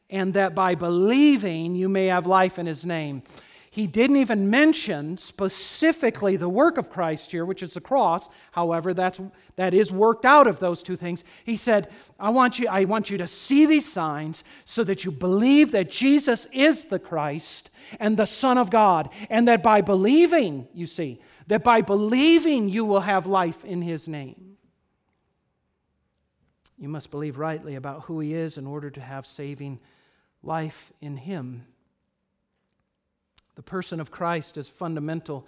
and 0.09 0.35
that 0.35 0.55
by 0.55 0.75
believing 0.75 1.75
you 1.75 1.89
may 1.89 2.07
have 2.07 2.27
life 2.27 2.59
in 2.59 2.67
his 2.67 2.87
name. 2.87 3.23
He 3.77 3.87
didn't 3.87 4.17
even 4.17 4.49
mention 4.49 5.19
specifically 5.19 6.37
the 6.37 6.49
work 6.49 6.79
of 6.79 6.89
Christ 6.89 7.31
here, 7.31 7.45
which 7.45 7.63
is 7.63 7.75
the 7.75 7.81
cross. 7.83 8.27
However, 8.53 8.95
that's, 8.95 9.21
that 9.57 9.75
is 9.75 9.93
worked 9.93 10.25
out 10.25 10.47
of 10.47 10.61
those 10.61 10.83
two 10.83 10.97
things. 10.97 11.25
He 11.45 11.59
said, 11.59 11.91
I 12.19 12.31
want, 12.31 12.59
you, 12.59 12.69
I 12.69 12.85
want 12.85 13.11
you 13.11 13.19
to 13.19 13.27
see 13.27 13.67
these 13.67 13.93
signs 13.93 14.45
so 14.65 14.83
that 14.85 15.05
you 15.05 15.11
believe 15.11 15.73
that 15.73 15.91
Jesus 15.91 16.47
is 16.55 16.87
the 16.87 16.99
Christ 16.99 17.69
and 18.01 18.17
the 18.17 18.25
Son 18.25 18.57
of 18.57 18.71
God, 18.71 19.11
and 19.29 19.47
that 19.47 19.63
by 19.63 19.83
believing, 19.83 20.69
you 20.73 20.87
see, 20.87 21.21
that 21.47 21.63
by 21.63 21.81
believing 21.81 22.69
you 22.69 22.85
will 22.85 23.01
have 23.01 23.27
life 23.27 23.65
in 23.65 23.83
His 23.83 24.09
name. 24.09 24.57
You 26.79 26.89
must 26.89 27.11
believe 27.11 27.39
rightly 27.39 27.75
about 27.75 28.03
who 28.03 28.21
He 28.21 28.35
is 28.35 28.59
in 28.59 28.67
order 28.67 28.91
to 28.91 29.01
have 29.01 29.27
saving 29.27 29.81
life 30.43 30.93
in 31.01 31.17
Him. 31.17 31.65
The 33.55 33.63
person 33.63 34.01
of 34.01 34.11
Christ 34.11 34.57
is 34.57 34.69
fundamental 34.69 35.47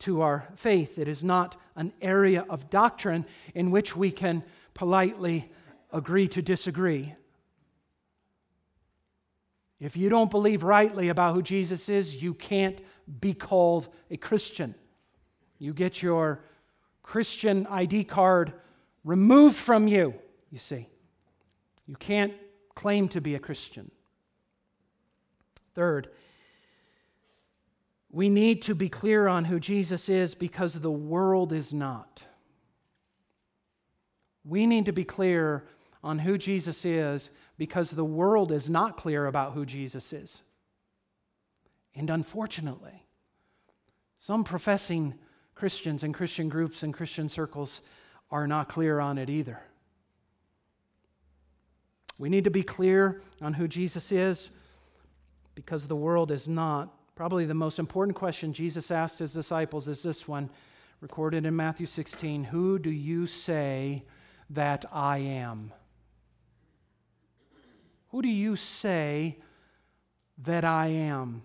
to 0.00 0.20
our 0.20 0.46
faith. 0.54 0.98
It 0.98 1.08
is 1.08 1.24
not 1.24 1.56
an 1.74 1.92
area 2.00 2.44
of 2.48 2.70
doctrine 2.70 3.26
in 3.54 3.70
which 3.70 3.96
we 3.96 4.10
can 4.12 4.44
politely 4.74 5.50
agree 5.92 6.28
to 6.28 6.42
disagree. 6.42 7.14
If 9.80 9.96
you 9.96 10.08
don't 10.08 10.30
believe 10.30 10.62
rightly 10.62 11.08
about 11.08 11.34
who 11.34 11.42
Jesus 11.42 11.88
is, 11.88 12.22
you 12.22 12.34
can't 12.34 12.80
be 13.20 13.32
called 13.34 13.88
a 14.10 14.16
Christian. 14.16 14.74
You 15.58 15.72
get 15.72 16.02
your 16.02 16.40
Christian 17.02 17.66
ID 17.66 18.04
card 18.04 18.52
removed 19.04 19.56
from 19.56 19.88
you, 19.88 20.14
you 20.50 20.58
see. 20.58 20.88
You 21.86 21.96
can't 21.96 22.34
claim 22.74 23.08
to 23.08 23.20
be 23.20 23.34
a 23.34 23.38
Christian. 23.38 23.90
Third, 25.74 26.10
we 28.10 28.28
need 28.28 28.62
to 28.62 28.74
be 28.74 28.88
clear 28.88 29.28
on 29.28 29.44
who 29.44 29.60
Jesus 29.60 30.08
is 30.08 30.34
because 30.34 30.74
the 30.74 30.90
world 30.90 31.52
is 31.52 31.72
not. 31.72 32.24
We 34.44 34.66
need 34.66 34.86
to 34.86 34.92
be 34.92 35.04
clear 35.04 35.66
on 36.02 36.20
who 36.20 36.38
Jesus 36.38 36.84
is 36.84 37.30
because 37.58 37.90
the 37.90 38.04
world 38.04 38.52
is 38.52 38.70
not 38.70 38.96
clear 38.96 39.26
about 39.26 39.52
who 39.52 39.66
Jesus 39.66 40.12
is. 40.12 40.42
And 41.94 42.08
unfortunately, 42.08 43.04
some 44.18 44.44
professing 44.44 45.14
Christians 45.58 46.04
and 46.04 46.14
Christian 46.14 46.48
groups 46.48 46.84
and 46.84 46.94
Christian 46.94 47.28
circles 47.28 47.80
are 48.30 48.46
not 48.46 48.68
clear 48.68 49.00
on 49.00 49.18
it 49.18 49.28
either. 49.28 49.58
We 52.16 52.28
need 52.28 52.44
to 52.44 52.50
be 52.50 52.62
clear 52.62 53.22
on 53.42 53.54
who 53.54 53.66
Jesus 53.66 54.12
is 54.12 54.50
because 55.56 55.88
the 55.88 55.96
world 55.96 56.30
is 56.30 56.46
not. 56.46 56.94
Probably 57.16 57.44
the 57.44 57.54
most 57.54 57.80
important 57.80 58.16
question 58.16 58.52
Jesus 58.52 58.92
asked 58.92 59.18
his 59.18 59.32
disciples 59.32 59.88
is 59.88 60.00
this 60.00 60.28
one, 60.28 60.48
recorded 61.00 61.44
in 61.44 61.56
Matthew 61.56 61.86
16 61.86 62.44
Who 62.44 62.78
do 62.78 62.90
you 62.90 63.26
say 63.26 64.04
that 64.50 64.84
I 64.92 65.18
am? 65.18 65.72
Who 68.10 68.22
do 68.22 68.28
you 68.28 68.54
say 68.54 69.38
that 70.44 70.64
I 70.64 70.86
am? 70.86 71.42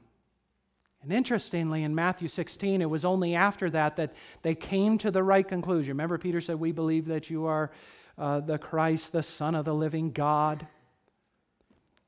And 1.04 1.12
interestingly, 1.12 1.84
in 1.84 1.94
Matthew 1.94 2.30
16, 2.30 2.82
it 2.82 2.90
was 2.90 3.04
only 3.04 3.36
after 3.36 3.70
that 3.70 3.98
that 3.98 4.14
they 4.42 4.56
came 4.56 4.98
to 5.00 5.12
the 5.12 5.22
right 5.22 5.48
conclusion. 5.48 5.92
Remember, 5.92 6.18
Peter 6.18 6.40
said, 6.40 6.56
We 6.56 6.72
believe 6.72 7.06
that 7.08 7.30
you 7.30 7.46
are 7.46 7.72
uh, 8.18 8.40
the 8.40 8.58
Christ, 8.58 9.12
the 9.12 9.24
Son 9.24 9.54
of 9.54 9.66
the 9.66 9.74
living 9.74 10.12
God. 10.12 10.66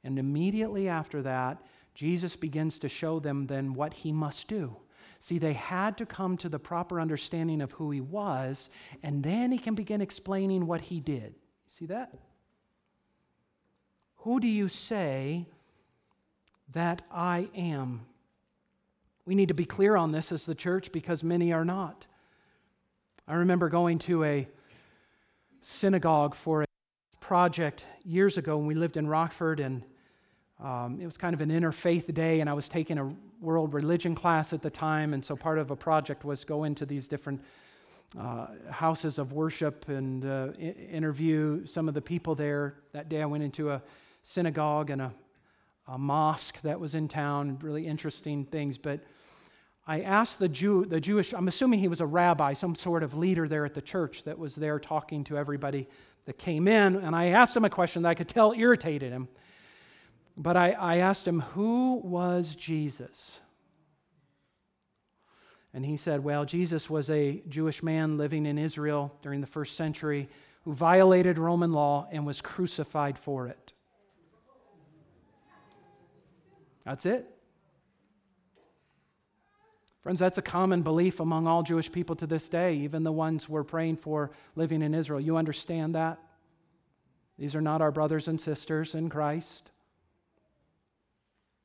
And 0.04 0.18
immediately 0.18 0.88
after 0.88 1.22
that, 1.24 1.62
Jesus 1.94 2.36
begins 2.36 2.78
to 2.80 2.90
show 2.90 3.20
them 3.20 3.48
then 3.48 3.74
what 3.74 3.94
he 3.94 4.14
must 4.14 4.48
do. 4.48 4.78
See, 5.20 5.40
they 5.40 5.54
had 5.54 5.98
to 5.98 6.06
come 6.06 6.38
to 6.38 6.50
the 6.50 6.60
proper 6.60 7.02
understanding 7.02 7.62
of 7.62 7.72
who 7.72 7.92
he 7.92 8.02
was, 8.02 8.70
and 9.02 9.24
then 9.24 9.52
he 9.52 9.58
can 9.58 9.76
begin 9.76 10.02
explaining 10.02 10.68
what 10.68 10.82
he 10.82 11.00
did. 11.00 11.36
See 11.68 11.88
that? 11.88 12.14
Who 14.18 14.40
do 14.40 14.48
you 14.48 14.68
say 14.68 15.48
that 16.74 17.02
I 17.12 17.50
am? 17.56 18.06
We 19.28 19.34
need 19.34 19.48
to 19.48 19.56
be 19.56 19.66
clear 19.66 19.96
on 19.96 20.12
this 20.12 20.32
as 20.32 20.46
the 20.46 20.54
church 20.54 20.92
because 20.92 21.24
many 21.24 21.52
are 21.52 21.66
not. 21.66 22.06
I 23.28 23.36
remember 23.36 23.70
going 23.70 23.98
to 24.00 24.24
a 24.24 24.48
synagogue 25.64 26.36
for 26.36 26.62
a 26.62 26.66
project 27.20 27.86
years 28.04 28.38
ago 28.38 28.56
when 28.58 28.68
we 28.68 28.76
lived 28.76 28.98
in 28.98 29.08
Rockford, 29.08 29.60
and 29.60 29.82
um, 30.64 31.00
it 31.02 31.08
was 31.08 31.18
kind 31.18 31.34
of 31.34 31.42
an 31.42 31.50
interfaith 31.50 32.14
day, 32.14 32.40
and 32.40 32.48
I 32.48 32.54
was 32.54 32.70
taking 32.70 33.00
a 33.00 33.12
world 33.42 33.74
religion 33.74 34.14
class 34.14 34.54
at 34.54 34.62
the 34.62 34.70
time, 34.70 35.16
and 35.16 35.26
so 35.26 35.36
part 35.36 35.58
of 35.58 35.72
a 35.72 35.76
project 35.76 36.24
was 36.24 36.46
go 36.46 36.66
into 36.66 36.86
these 36.86 37.08
different 37.08 37.42
uh, 38.20 38.46
houses 38.70 39.18
of 39.18 39.34
worship 39.34 39.90
and 39.90 40.24
uh, 40.24 40.50
interview 40.60 41.66
some 41.66 41.88
of 41.88 41.96
the 41.96 42.02
people 42.02 42.36
there. 42.36 42.76
That 42.92 43.10
day, 43.10 43.24
I 43.24 43.26
went 43.26 43.44
into 43.44 43.72
a 43.72 43.82
synagogue 44.22 44.92
and 44.92 45.02
a, 45.02 45.12
a 45.88 45.98
mosque 45.98 46.62
that 46.62 46.80
was 46.80 46.96
in 46.96 47.08
town. 47.08 47.58
Really 47.62 47.88
interesting 47.88 48.46
things, 48.46 48.78
but. 48.78 49.02
I 49.88 50.02
asked 50.02 50.40
the, 50.40 50.50
Jew, 50.50 50.84
the 50.86 51.00
Jewish, 51.00 51.32
I'm 51.32 51.48
assuming 51.48 51.78
he 51.78 51.88
was 51.88 52.02
a 52.02 52.08
rabbi, 52.08 52.54
some 52.54 52.74
sort 52.74 53.04
of 53.04 53.14
leader 53.14 53.48
there 53.48 53.66
at 53.66 53.76
the 53.76 53.84
church 53.84 54.24
that 54.24 54.40
was 54.40 54.56
there 54.56 54.80
talking 54.80 55.24
to 55.26 55.38
everybody 55.38 55.88
that 56.26 56.40
came 56.40 56.68
in, 56.68 56.96
and 56.96 57.16
I 57.16 57.28
asked 57.28 57.56
him 57.56 57.66
a 57.66 57.70
question 57.70 58.02
that 58.02 58.10
I 58.10 58.16
could 58.16 58.28
tell 58.28 58.52
irritated 58.54 59.12
him. 59.12 59.28
But 60.38 60.58
I, 60.58 60.72
I 60.72 60.98
asked 60.98 61.28
him, 61.28 61.42
Who 61.42 62.02
was 62.04 62.56
Jesus? 62.56 63.40
And 65.74 65.86
he 65.86 65.98
said, 65.98 66.24
Well, 66.24 66.46
Jesus 66.46 66.90
was 66.90 67.10
a 67.10 67.42
Jewish 67.48 67.84
man 67.84 68.18
living 68.18 68.46
in 68.46 68.58
Israel 68.58 69.14
during 69.22 69.42
the 69.42 69.48
first 69.48 69.76
century 69.76 70.30
who 70.64 70.74
violated 70.74 71.38
Roman 71.38 71.72
law 71.72 72.08
and 72.12 72.26
was 72.26 72.42
crucified 72.42 73.18
for 73.18 73.48
it. 73.48 73.65
That's 76.86 77.06
it. 77.06 77.30
Friends, 80.02 80.20
that's 80.20 80.38
a 80.38 80.44
common 80.44 80.84
belief 80.84 81.20
among 81.20 81.48
all 81.48 81.64
Jewish 81.64 81.92
people 81.92 82.16
to 82.18 82.28
this 82.28 82.48
day, 82.48 82.76
even 82.76 83.04
the 83.04 83.12
ones 83.12 83.50
we're 83.50 83.64
praying 83.64 83.98
for 83.98 84.30
living 84.56 84.84
in 84.84 84.94
Israel. 84.94 85.20
You 85.20 85.36
understand 85.36 85.96
that? 85.96 86.20
These 87.40 87.56
are 87.56 87.62
not 87.62 87.82
our 87.82 87.92
brothers 87.92 88.28
and 88.28 88.40
sisters 88.40 88.94
in 88.94 89.10
Christ. 89.10 89.72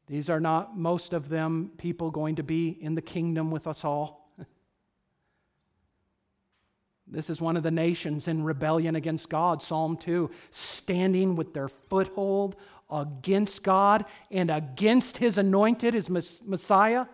These 0.06 0.30
are 0.30 0.40
not, 0.40 0.76
most 0.76 1.12
of 1.12 1.28
them, 1.28 1.70
people 1.76 2.10
going 2.10 2.36
to 2.36 2.42
be 2.42 2.68
in 2.68 2.94
the 2.94 3.02
kingdom 3.02 3.50
with 3.50 3.66
us 3.66 3.84
all. 3.84 4.19
This 7.10 7.28
is 7.28 7.40
one 7.40 7.56
of 7.56 7.62
the 7.62 7.70
nations 7.70 8.28
in 8.28 8.44
rebellion 8.44 8.94
against 8.94 9.28
God, 9.28 9.60
Psalm 9.60 9.96
2, 9.96 10.30
standing 10.52 11.34
with 11.34 11.52
their 11.52 11.68
foothold 11.68 12.56
against 12.88 13.62
God 13.62 14.04
and 14.30 14.50
against 14.50 15.18
his 15.18 15.36
anointed, 15.36 15.94
his 15.94 16.08
Messiah, 16.08 17.06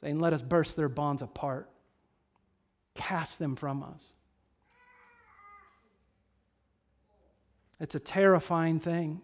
saying, 0.00 0.18
Let 0.18 0.32
us 0.32 0.42
burst 0.42 0.76
their 0.76 0.88
bonds 0.88 1.20
apart, 1.20 1.70
cast 2.94 3.38
them 3.38 3.56
from 3.56 3.82
us. 3.82 4.12
It's 7.78 7.94
a 7.94 8.00
terrifying 8.00 8.80
thing. 8.80 9.20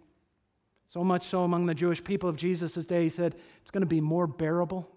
So 0.89 1.05
much 1.05 1.25
so 1.25 1.45
among 1.45 1.67
the 1.67 1.75
Jewish 1.75 2.03
people 2.03 2.29
of 2.29 2.37
Jesus' 2.37 2.85
day, 2.85 3.05
he 3.05 3.11
said, 3.11 3.37
it's 3.63 3.71
going 3.71 3.83
to 3.83 3.87
be 3.87 4.01
more 4.01 4.27
bearable 4.27 4.91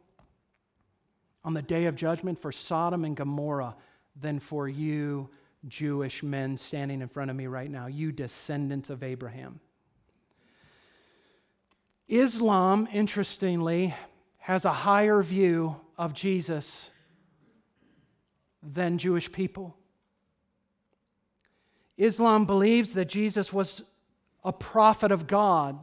on 1.46 1.54
the 1.54 1.62
day 1.62 1.86
of 1.86 1.96
judgment 1.96 2.41
for 2.41 2.52
Sodom 2.52 3.06
and 3.06 3.15
Gomorrah 3.15 3.76
than 4.19 4.39
for 4.39 4.67
you, 4.67 5.30
Jewish 5.67 6.23
men 6.23 6.58
standing 6.58 7.02
in 7.02 7.08
front 7.08 7.32
of 7.32 7.38
me 7.38 7.47
right 7.47 7.69
now, 7.69 7.88
you 7.88 8.12
descendants 8.12 8.89
of 8.89 9.04
Abraham. 9.04 9.60
Islam, 12.08 12.88
interestingly, 12.91 13.93
has 14.38 14.65
a 14.65 14.73
higher 14.73 15.21
view 15.23 15.76
of 15.97 16.13
Jesus 16.13 16.89
than 18.62 18.97
Jewish 18.97 19.32
people. 19.32 19.76
Islam 21.97 22.45
believes 22.45 22.93
that 22.93 23.06
Jesus 23.06 23.54
was 23.54 23.84
a 24.43 24.52
prophet 24.52 25.12
of 25.12 25.28
God, 25.28 25.80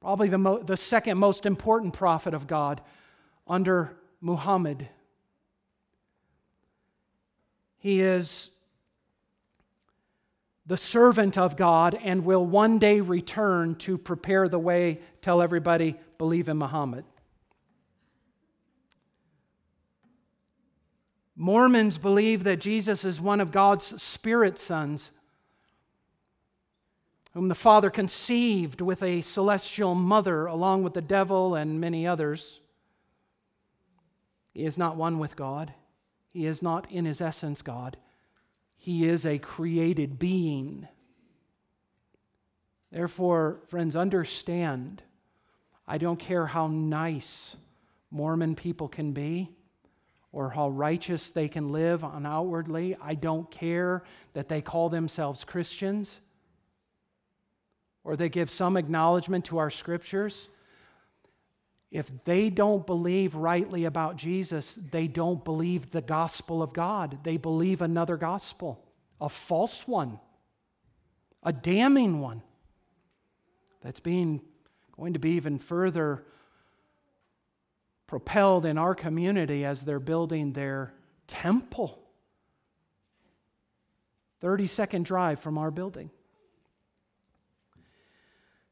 probably 0.00 0.28
the, 0.28 0.38
mo- 0.38 0.62
the 0.62 0.76
second 0.76 1.18
most 1.18 1.46
important 1.46 1.94
prophet 1.94 2.34
of 2.34 2.46
God 2.46 2.80
under 3.46 3.96
Muhammad. 4.20 4.88
He 7.84 8.00
is 8.00 8.48
the 10.64 10.78
servant 10.78 11.36
of 11.36 11.54
God 11.54 11.94
and 12.02 12.24
will 12.24 12.46
one 12.46 12.78
day 12.78 13.02
return 13.02 13.74
to 13.74 13.98
prepare 13.98 14.48
the 14.48 14.58
way, 14.58 15.00
tell 15.20 15.42
everybody, 15.42 15.96
believe 16.16 16.48
in 16.48 16.56
Muhammad. 16.56 17.04
Mormons 21.36 21.98
believe 21.98 22.44
that 22.44 22.58
Jesus 22.58 23.04
is 23.04 23.20
one 23.20 23.38
of 23.38 23.52
God's 23.52 24.02
spirit 24.02 24.58
sons, 24.58 25.10
whom 27.34 27.48
the 27.48 27.54
Father 27.54 27.90
conceived 27.90 28.80
with 28.80 29.02
a 29.02 29.20
celestial 29.20 29.94
mother, 29.94 30.46
along 30.46 30.84
with 30.84 30.94
the 30.94 31.02
devil 31.02 31.54
and 31.54 31.82
many 31.82 32.06
others. 32.06 32.62
He 34.54 34.64
is 34.64 34.78
not 34.78 34.96
one 34.96 35.18
with 35.18 35.36
God, 35.36 35.74
he 36.34 36.46
is 36.46 36.60
not 36.60 36.90
in 36.90 37.04
his 37.04 37.20
essence 37.20 37.62
God. 37.62 37.96
He 38.76 39.06
is 39.06 39.24
a 39.24 39.38
created 39.38 40.18
being. 40.18 40.88
Therefore, 42.90 43.60
friends, 43.68 43.94
understand 43.94 45.00
I 45.86 45.98
don't 45.98 46.18
care 46.18 46.46
how 46.46 46.66
nice 46.66 47.56
Mormon 48.10 48.56
people 48.56 48.88
can 48.88 49.12
be 49.12 49.50
or 50.32 50.50
how 50.50 50.70
righteous 50.70 51.30
they 51.30 51.46
can 51.46 51.68
live 51.68 52.02
on 52.02 52.26
outwardly. 52.26 52.96
I 53.00 53.14
don't 53.14 53.48
care 53.50 54.02
that 54.32 54.48
they 54.48 54.60
call 54.60 54.88
themselves 54.88 55.44
Christians 55.44 56.20
or 58.02 58.16
they 58.16 58.28
give 58.28 58.50
some 58.50 58.76
acknowledgement 58.76 59.44
to 59.46 59.58
our 59.58 59.70
scriptures. 59.70 60.48
If 61.94 62.10
they 62.24 62.50
don't 62.50 62.84
believe 62.84 63.36
rightly 63.36 63.84
about 63.84 64.16
Jesus, 64.16 64.76
they 64.90 65.06
don't 65.06 65.44
believe 65.44 65.92
the 65.92 66.00
gospel 66.00 66.60
of 66.60 66.72
God. 66.72 67.20
They 67.22 67.36
believe 67.36 67.80
another 67.80 68.16
gospel, 68.16 68.84
a 69.20 69.28
false 69.28 69.86
one, 69.86 70.18
a 71.44 71.52
damning 71.52 72.20
one 72.20 72.42
that's 73.80 74.00
being 74.00 74.40
going 74.96 75.12
to 75.12 75.20
be 75.20 75.36
even 75.36 75.60
further 75.60 76.24
propelled 78.08 78.66
in 78.66 78.76
our 78.76 78.96
community 78.96 79.64
as 79.64 79.82
they're 79.82 80.00
building 80.00 80.52
their 80.52 80.92
temple. 81.28 81.96
30 84.40 84.66
second 84.66 85.04
drive 85.04 85.38
from 85.38 85.58
our 85.58 85.70
building. 85.70 86.10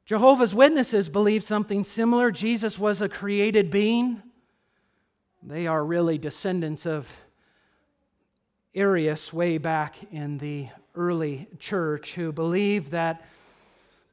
Jehovah's 0.04 0.54
Witnesses 0.54 1.08
believe 1.08 1.44
something 1.44 1.84
similar. 1.84 2.32
Jesus 2.32 2.78
was 2.78 3.00
a 3.00 3.08
created 3.08 3.70
being. 3.70 4.20
They 5.42 5.66
are 5.66 5.84
really 5.84 6.18
descendants 6.18 6.86
of 6.86 7.08
Arius 8.74 9.32
way 9.32 9.58
back 9.58 9.96
in 10.10 10.38
the 10.38 10.68
early 10.94 11.46
church 11.58 12.14
who 12.14 12.32
believed 12.32 12.90
that 12.90 13.24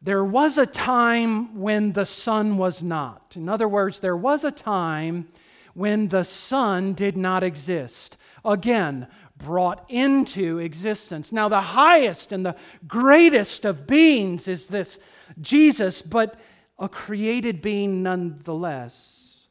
there 0.01 0.23
was 0.23 0.57
a 0.57 0.65
time 0.65 1.59
when 1.59 1.93
the 1.93 2.05
Son 2.05 2.57
was 2.57 2.83
not. 2.83 3.33
In 3.35 3.49
other 3.49 3.67
words, 3.67 3.99
there 3.99 4.15
was 4.15 4.43
a 4.43 4.51
time 4.51 5.27
when 5.73 6.09
the 6.09 6.23
Son 6.23 6.93
did 6.93 7.17
not 7.17 7.43
exist. 7.43 8.17
Again, 8.43 9.07
brought 9.37 9.85
into 9.89 10.59
existence. 10.59 11.31
Now, 11.31 11.49
the 11.49 11.61
highest 11.61 12.31
and 12.31 12.45
the 12.45 12.55
greatest 12.87 13.65
of 13.65 13.87
beings 13.87 14.47
is 14.47 14.67
this 14.67 14.99
Jesus, 15.39 16.01
but 16.01 16.39
a 16.77 16.89
created 16.89 17.61
being 17.61 18.03
nonetheless. 18.03 19.47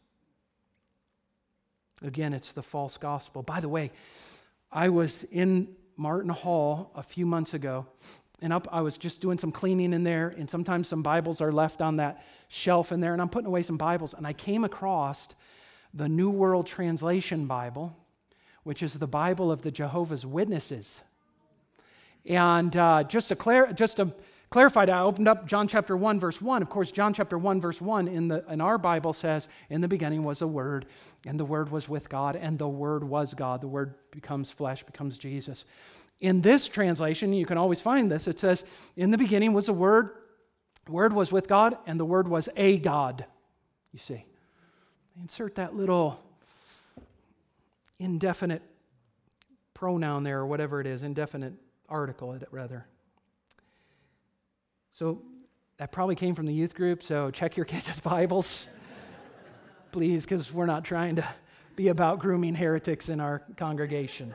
Again, 2.02 2.32
it's 2.32 2.52
the 2.52 2.62
false 2.62 2.96
gospel. 2.96 3.42
By 3.42 3.60
the 3.60 3.68
way, 3.68 3.90
I 4.70 4.88
was 4.88 5.24
in 5.24 5.74
Martin 5.96 6.30
Hall 6.30 6.92
a 6.94 7.02
few 7.02 7.26
months 7.26 7.54
ago 7.54 7.86
and 8.40 8.52
up 8.52 8.68
i 8.72 8.80
was 8.80 8.96
just 8.96 9.20
doing 9.20 9.38
some 9.38 9.52
cleaning 9.52 9.92
in 9.92 10.04
there 10.04 10.28
and 10.28 10.48
sometimes 10.48 10.88
some 10.88 11.02
bibles 11.02 11.40
are 11.40 11.52
left 11.52 11.80
on 11.80 11.96
that 11.96 12.24
shelf 12.48 12.92
in 12.92 13.00
there 13.00 13.12
and 13.12 13.20
i'm 13.20 13.28
putting 13.28 13.46
away 13.46 13.62
some 13.62 13.76
bibles 13.76 14.14
and 14.14 14.26
i 14.26 14.32
came 14.32 14.64
across 14.64 15.28
the 15.94 16.08
new 16.08 16.30
world 16.30 16.66
translation 16.66 17.46
bible 17.46 17.96
which 18.62 18.82
is 18.82 18.94
the 18.94 19.06
bible 19.06 19.50
of 19.50 19.62
the 19.62 19.70
jehovah's 19.70 20.24
witnesses 20.26 21.00
and 22.26 22.76
uh, 22.76 23.02
just 23.04 23.28
to 23.28 23.36
clar- 23.36 23.72
just 23.72 23.96
to 23.96 24.12
clarify 24.50 24.84
i 24.84 25.00
opened 25.00 25.28
up 25.28 25.46
john 25.46 25.68
chapter 25.68 25.96
1 25.96 26.20
verse 26.20 26.40
1 26.40 26.62
of 26.62 26.68
course 26.68 26.90
john 26.90 27.12
chapter 27.14 27.38
1 27.38 27.60
verse 27.60 27.80
1 27.80 28.08
in, 28.08 28.28
the, 28.28 28.44
in 28.50 28.60
our 28.60 28.78
bible 28.78 29.12
says 29.12 29.48
in 29.70 29.80
the 29.80 29.88
beginning 29.88 30.22
was 30.22 30.42
a 30.42 30.46
word 30.46 30.86
and 31.26 31.38
the 31.38 31.44
word 31.44 31.70
was 31.70 31.88
with 31.88 32.08
god 32.08 32.36
and 32.36 32.58
the 32.58 32.68
word 32.68 33.04
was 33.04 33.34
god 33.34 33.60
the 33.60 33.68
word 33.68 33.94
becomes 34.10 34.50
flesh 34.50 34.82
becomes 34.84 35.18
jesus 35.18 35.64
in 36.20 36.40
this 36.40 36.66
translation, 36.66 37.32
you 37.32 37.46
can 37.46 37.58
always 37.58 37.80
find 37.80 38.10
this, 38.10 38.26
it 38.26 38.38
says, 38.38 38.64
In 38.96 39.10
the 39.10 39.18
beginning 39.18 39.52
was 39.52 39.68
a 39.68 39.72
word, 39.72 40.10
word 40.88 41.12
was 41.12 41.30
with 41.30 41.46
God, 41.46 41.78
and 41.86 41.98
the 41.98 42.04
word 42.04 42.26
was 42.26 42.48
a 42.56 42.78
God. 42.78 43.24
You 43.92 43.98
see. 43.98 44.24
Insert 45.20 45.56
that 45.56 45.74
little 45.74 46.20
indefinite 47.98 48.62
pronoun 49.74 50.22
there, 50.22 50.40
or 50.40 50.46
whatever 50.46 50.80
it 50.80 50.86
is, 50.86 51.02
indefinite 51.02 51.54
article, 51.88 52.38
rather. 52.52 52.86
So 54.92 55.22
that 55.78 55.90
probably 55.90 56.14
came 56.14 56.34
from 56.34 56.46
the 56.46 56.52
youth 56.52 56.74
group, 56.74 57.02
so 57.02 57.30
check 57.30 57.56
your 57.56 57.66
kids' 57.66 57.98
Bibles, 58.04 58.66
please, 59.90 60.22
because 60.22 60.52
we're 60.52 60.66
not 60.66 60.84
trying 60.84 61.16
to 61.16 61.28
be 61.74 61.88
about 61.88 62.20
grooming 62.20 62.54
heretics 62.54 63.08
in 63.08 63.20
our 63.20 63.40
congregation. 63.56 64.34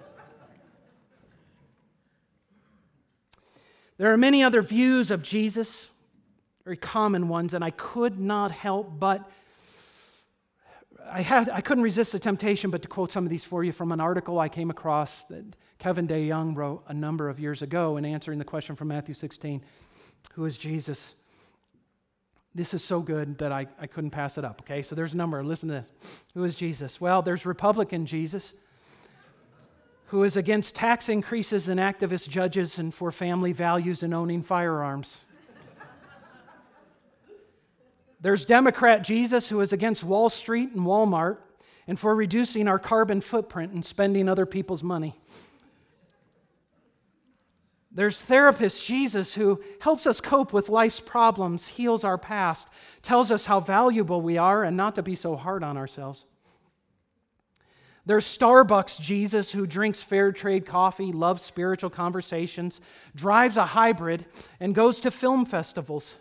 There 3.97 4.11
are 4.11 4.17
many 4.17 4.43
other 4.43 4.61
views 4.61 5.11
of 5.11 5.23
Jesus, 5.23 5.89
very 6.65 6.77
common 6.77 7.29
ones, 7.29 7.53
and 7.53 7.63
I 7.63 7.71
could 7.71 8.19
not 8.19 8.51
help 8.51 8.99
but. 8.99 9.29
I, 11.09 11.21
had, 11.21 11.49
I 11.49 11.61
couldn't 11.61 11.83
resist 11.83 12.11
the 12.11 12.19
temptation 12.19 12.71
but 12.71 12.81
to 12.81 12.87
quote 12.87 13.11
some 13.11 13.23
of 13.23 13.29
these 13.29 13.43
for 13.43 13.63
you 13.63 13.71
from 13.71 13.91
an 13.91 13.99
article 13.99 14.39
I 14.39 14.49
came 14.49 14.69
across 14.69 15.23
that 15.29 15.43
Kevin 15.79 16.07
DeYoung 16.07 16.55
wrote 16.55 16.83
a 16.87 16.93
number 16.93 17.29
of 17.29 17.39
years 17.39 17.61
ago 17.61 17.97
in 17.97 18.05
answering 18.05 18.39
the 18.39 18.45
question 18.45 18.75
from 18.75 18.87
Matthew 18.87 19.13
16 19.13 19.63
Who 20.33 20.45
is 20.45 20.57
Jesus? 20.57 21.15
This 22.55 22.73
is 22.73 22.83
so 22.83 23.01
good 23.01 23.39
that 23.39 23.51
I, 23.51 23.65
I 23.79 23.87
couldn't 23.87 24.11
pass 24.11 24.37
it 24.37 24.45
up, 24.45 24.61
okay? 24.61 24.83
So 24.83 24.93
there's 24.93 25.13
a 25.13 25.17
number. 25.17 25.43
Listen 25.43 25.69
to 25.69 25.75
this. 25.75 26.21
Who 26.35 26.43
is 26.43 26.53
Jesus? 26.53 27.01
Well, 27.01 27.23
there's 27.23 27.45
Republican 27.45 28.05
Jesus 28.05 28.53
who 30.13 30.23
is 30.23 30.37
against 30.37 30.75
tax 30.75 31.09
increases 31.09 31.67
and 31.67 31.79
activist 31.79 32.29
judges 32.29 32.77
and 32.77 32.93
for 32.93 33.11
family 33.11 33.51
values 33.51 34.03
and 34.03 34.13
owning 34.13 34.43
firearms. 34.43 35.25
There's 38.23 38.45
Democrat 38.45 39.03
Jesus, 39.03 39.49
who 39.49 39.59
is 39.59 39.73
against 39.73 40.01
Wall 40.01 40.29
Street 40.29 40.71
and 40.71 40.85
Walmart 40.85 41.39
and 41.85 41.99
for 41.99 42.15
reducing 42.15 42.69
our 42.69 42.79
carbon 42.79 43.19
footprint 43.19 43.73
and 43.73 43.83
spending 43.83 44.29
other 44.29 44.45
people's 44.45 44.81
money. 44.81 45.19
There's 47.91 48.19
therapist 48.19 48.85
Jesus 48.85 49.33
who 49.33 49.61
helps 49.81 50.07
us 50.07 50.21
cope 50.21 50.53
with 50.53 50.69
life's 50.69 51.01
problems, 51.01 51.67
heals 51.67 52.05
our 52.05 52.17
past, 52.17 52.69
tells 53.01 53.29
us 53.29 53.43
how 53.43 53.59
valuable 53.59 54.21
we 54.21 54.37
are 54.37 54.63
and 54.63 54.77
not 54.77 54.95
to 54.95 55.03
be 55.03 55.15
so 55.15 55.35
hard 55.35 55.61
on 55.61 55.75
ourselves. 55.75 56.25
There's 58.05 58.25
Starbucks 58.25 59.01
Jesus 59.01 59.51
who 59.51 59.67
drinks 59.67 60.01
fair 60.01 60.31
trade 60.31 60.65
coffee, 60.65 61.11
loves 61.11 61.41
spiritual 61.41 61.89
conversations, 61.89 62.79
drives 63.15 63.57
a 63.57 63.65
hybrid, 63.65 64.25
and 64.61 64.73
goes 64.73 65.01
to 65.01 65.11
film 65.11 65.45
festivals. 65.45 66.15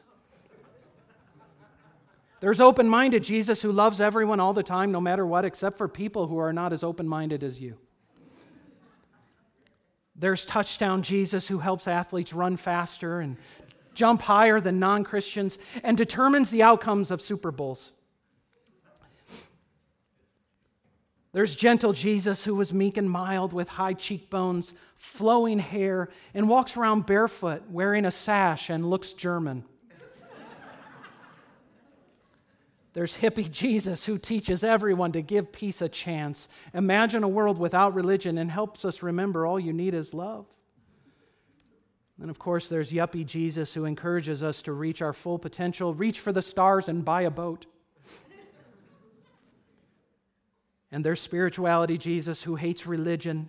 There's 2.43 2.59
open 2.59 2.89
minded 2.89 3.23
Jesus 3.23 3.63
who 3.63 3.71
loves 3.71 4.01
everyone 4.01 4.41
all 4.41 4.53
the 4.53 4.65
time, 4.65 4.91
no 4.91 5.01
matter 5.01 5.25
what, 5.25 5.45
except 5.45 5.79
for 5.79 5.87
people 5.87 6.27
who 6.27 6.39
are 6.39 6.53
not 6.53 6.73
as 6.73 6.83
open 6.83 7.07
minded 7.07 7.45
as 7.45 7.61
you. 7.61 7.79
There's 10.17 10.45
touchdown 10.45 11.05
Jesus 11.05 11.47
who 11.47 11.59
helps 11.61 11.87
athletes 11.87 12.33
run 12.33 12.57
faster 12.57 13.21
and 13.21 13.37
jump 13.95 14.23
higher 14.23 14.61
than 14.61 14.81
non 14.81 15.05
Christians 15.05 15.57
and 15.85 15.97
determines 15.97 16.51
the 16.51 16.65
outcomes 16.65 17.13
of 17.13 17.23
Super 17.23 17.53
Bowls. 17.53 17.93
There's 21.31 21.55
gentle 21.55 21.93
Jesus 21.93 22.45
who 22.45 22.57
was 22.57 22.73
meek 22.73 22.97
and 22.97 23.09
mild 23.09 23.53
with 23.53 23.69
high 23.69 23.95
cheekbones, 23.95 24.75
flowing 24.97 25.61
hair, 25.61 26.09
and 26.35 26.49
walks 26.49 26.77
around 26.77 27.07
barefoot, 27.07 27.71
wearing 27.71 28.05
a 28.05 28.11
sash, 28.11 28.69
and 28.69 28.91
looks 28.91 29.13
German. 29.13 29.65
There's 32.93 33.17
hippie 33.17 33.51
Jesus 33.51 34.07
who 34.07 34.19
teaches 34.19 34.63
everyone 34.65 35.13
to 35.13 35.23
give 35.23 35.53
peace 35.53 35.81
a 35.81 35.89
chance. 35.89 36.49
Imagine 36.75 37.25
a 37.25 37.29
world 37.29 37.59
without 37.59 37.95
religion 37.95 38.39
and 38.39 38.51
helps 38.51 38.85
us 38.85 39.03
remember 39.03 39.47
all 39.47 39.59
you 39.59 39.73
need 39.73 39.95
is 39.95 40.15
love. 40.15 40.47
And 42.21 42.31
of 42.31 42.39
course, 42.39 42.69
there's 42.69 42.93
yuppie 42.93 43.27
Jesus 43.27 43.75
who 43.75 43.85
encourages 43.85 44.43
us 44.43 44.63
to 44.63 44.73
reach 44.73 45.03
our 45.03 45.13
full 45.13 45.39
potential, 45.39 45.95
reach 45.95 46.21
for 46.21 46.31
the 46.31 46.43
stars, 46.43 46.89
and 46.89 47.05
buy 47.05 47.23
a 47.23 47.31
boat. 47.31 47.67
and 50.93 51.05
there's 51.05 51.21
spirituality 51.21 51.99
Jesus 51.99 52.43
who 52.43 52.55
hates 52.55 52.87
religion, 52.87 53.49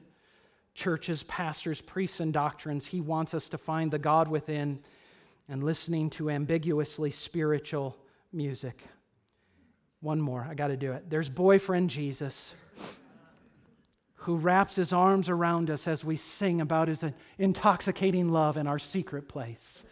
churches, 0.73 1.21
pastors, 1.23 1.81
priests, 1.81 2.19
and 2.19 2.33
doctrines. 2.33 2.87
He 2.87 3.01
wants 3.01 3.33
us 3.33 3.49
to 3.49 3.57
find 3.57 3.91
the 3.91 3.99
God 3.99 4.27
within 4.27 4.79
and 5.47 5.63
listening 5.63 6.09
to 6.11 6.31
ambiguously 6.31 7.11
spiritual 7.11 7.97
music. 8.31 8.81
One 10.03 10.19
more, 10.19 10.45
I 10.49 10.53
got 10.53 10.67
to 10.67 10.75
do 10.75 10.91
it. 10.91 11.09
There's 11.09 11.29
boyfriend 11.29 11.89
Jesus 11.89 12.55
who 14.15 14.35
wraps 14.35 14.75
his 14.75 14.91
arms 14.91 15.29
around 15.29 15.69
us 15.69 15.87
as 15.87 16.03
we 16.03 16.17
sing 16.17 16.59
about 16.59 16.89
his 16.89 17.05
intoxicating 17.37 18.27
love 18.27 18.57
in 18.57 18.67
our 18.67 18.77
secret 18.77 19.29
place. 19.29 19.85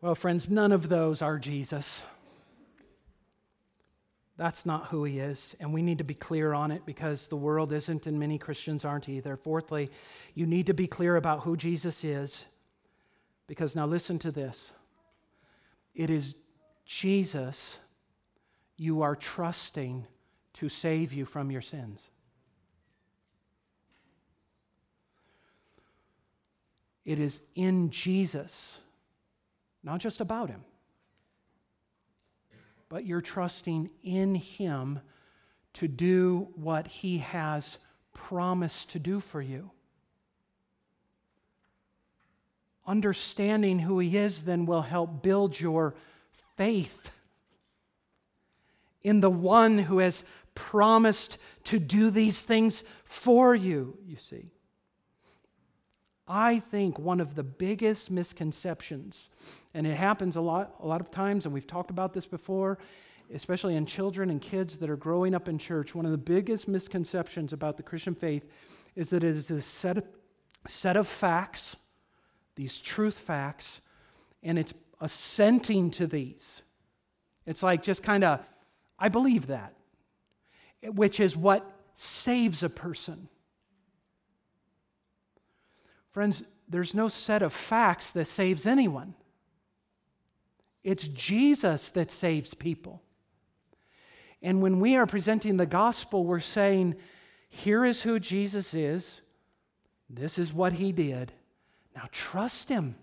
well, 0.00 0.16
friends, 0.16 0.50
none 0.50 0.72
of 0.72 0.88
those 0.88 1.22
are 1.22 1.38
Jesus. 1.38 2.02
That's 4.36 4.66
not 4.66 4.86
who 4.86 5.04
he 5.04 5.20
is, 5.20 5.54
and 5.60 5.72
we 5.72 5.80
need 5.80 5.98
to 5.98 6.04
be 6.04 6.14
clear 6.14 6.54
on 6.54 6.72
it 6.72 6.84
because 6.84 7.28
the 7.28 7.36
world 7.36 7.72
isn't, 7.72 8.08
and 8.08 8.18
many 8.18 8.36
Christians 8.36 8.84
aren't 8.84 9.08
either. 9.08 9.36
Fourthly, 9.36 9.92
you 10.34 10.44
need 10.44 10.66
to 10.66 10.74
be 10.74 10.88
clear 10.88 11.14
about 11.14 11.42
who 11.42 11.56
Jesus 11.56 12.02
is 12.02 12.46
because 13.46 13.76
now 13.76 13.86
listen 13.86 14.18
to 14.18 14.32
this 14.32 14.72
it 15.94 16.10
is 16.10 16.34
Jesus 16.84 17.78
you 18.76 19.02
are 19.02 19.16
trusting 19.16 20.06
to 20.54 20.68
save 20.68 21.12
you 21.12 21.24
from 21.24 21.50
your 21.50 21.62
sins. 21.62 22.10
It 27.04 27.18
is 27.18 27.40
in 27.54 27.90
Jesus, 27.90 28.78
not 29.82 30.00
just 30.00 30.20
about 30.20 30.48
him 30.48 30.64
but 32.94 33.04
you're 33.04 33.20
trusting 33.20 33.90
in 34.04 34.36
Him 34.36 35.00
to 35.72 35.88
do 35.88 36.46
what 36.54 36.86
He 36.86 37.18
has 37.18 37.78
promised 38.12 38.90
to 38.90 39.00
do 39.00 39.18
for 39.18 39.42
you. 39.42 39.68
Understanding 42.86 43.80
who 43.80 43.98
He 43.98 44.16
is 44.16 44.42
then 44.42 44.66
will 44.66 44.82
help 44.82 45.22
build 45.22 45.58
your 45.58 45.94
faith 46.56 47.10
in 49.02 49.20
the 49.20 49.30
one 49.30 49.78
who 49.78 49.98
has 49.98 50.24
promised 50.54 51.38
to 51.64 51.78
do 51.78 52.10
these 52.10 52.40
things 52.40 52.82
for 53.04 53.54
you, 53.54 53.98
you 54.06 54.16
see. 54.16 54.50
I 56.26 56.58
think 56.58 56.98
one 56.98 57.20
of 57.20 57.34
the 57.34 57.42
biggest 57.42 58.10
misconceptions, 58.10 59.28
and 59.74 59.86
it 59.86 59.94
happens 59.94 60.36
a 60.36 60.40
lot, 60.40 60.74
a 60.80 60.86
lot 60.86 61.02
of 61.02 61.10
times, 61.10 61.44
and 61.44 61.52
we've 61.52 61.66
talked 61.66 61.90
about 61.90 62.14
this 62.14 62.24
before, 62.24 62.78
especially 63.32 63.76
in 63.76 63.84
children 63.84 64.30
and 64.30 64.40
kids 64.40 64.76
that 64.78 64.88
are 64.88 64.96
growing 64.96 65.34
up 65.34 65.48
in 65.48 65.58
church, 65.58 65.94
one 65.94 66.06
of 66.06 66.12
the 66.12 66.18
biggest 66.18 66.66
misconceptions 66.66 67.52
about 67.52 67.76
the 67.76 67.82
Christian 67.82 68.14
faith 68.14 68.46
is 68.96 69.10
that 69.10 69.22
it 69.22 69.36
is 69.36 69.50
a 69.50 69.60
set 69.60 69.98
of, 69.98 70.04
set 70.66 70.96
of 70.96 71.06
facts, 71.06 71.76
these 72.56 72.78
truth 72.78 73.18
facts, 73.18 73.80
and 74.42 74.58
it's 74.58 74.74
assenting 75.00 75.90
to 75.92 76.06
these. 76.06 76.62
It's 77.46 77.62
like 77.62 77.82
just 77.82 78.02
kind 78.02 78.24
of, 78.24 78.40
I 78.98 79.08
believe 79.08 79.48
that, 79.48 79.74
which 80.82 81.20
is 81.20 81.36
what 81.36 81.70
saves 81.94 82.62
a 82.62 82.68
person. 82.68 83.28
Friends, 86.12 86.44
there's 86.68 86.94
no 86.94 87.08
set 87.08 87.42
of 87.42 87.52
facts 87.52 88.10
that 88.12 88.26
saves 88.26 88.66
anyone. 88.66 89.14
It's 90.82 91.08
Jesus 91.08 91.88
that 91.90 92.10
saves 92.10 92.54
people. 92.54 93.02
And 94.42 94.62
when 94.62 94.78
we 94.78 94.96
are 94.96 95.06
presenting 95.06 95.56
the 95.56 95.66
gospel, 95.66 96.24
we're 96.24 96.40
saying, 96.40 96.96
here 97.48 97.84
is 97.84 98.02
who 98.02 98.20
Jesus 98.20 98.74
is, 98.74 99.22
this 100.10 100.38
is 100.38 100.52
what 100.52 100.74
he 100.74 100.92
did. 100.92 101.32
Now 101.94 102.08
trust 102.12 102.68
him. 102.68 102.96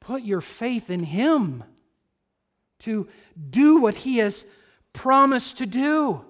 Put 0.00 0.22
your 0.22 0.40
faith 0.40 0.90
in 0.90 1.04
him 1.04 1.64
to 2.80 3.08
do 3.50 3.80
what 3.80 3.94
he 3.94 4.18
has 4.18 4.44
promised 4.92 5.58
to 5.58 5.66
do. 5.66 6.24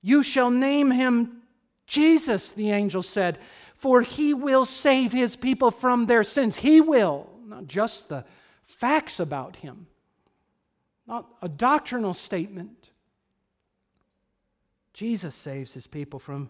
You 0.00 0.22
shall 0.22 0.50
name 0.50 0.90
him 0.90 1.42
Jesus, 1.86 2.50
the 2.50 2.70
angel 2.70 3.02
said, 3.02 3.38
for 3.76 4.00
he 4.00 4.32
will 4.32 4.64
save 4.64 5.12
his 5.12 5.36
people 5.36 5.70
from 5.70 6.06
their 6.06 6.24
sins. 6.24 6.56
He 6.56 6.80
will, 6.80 7.28
not 7.44 7.66
just 7.66 8.08
the 8.08 8.24
facts 8.64 9.20
about 9.20 9.56
him, 9.56 9.86
not 11.06 11.26
a 11.42 11.48
doctrinal 11.48 12.14
statement. 12.14 12.90
Jesus 14.94 15.34
saves 15.34 15.74
his 15.74 15.86
people 15.86 16.18
from 16.18 16.48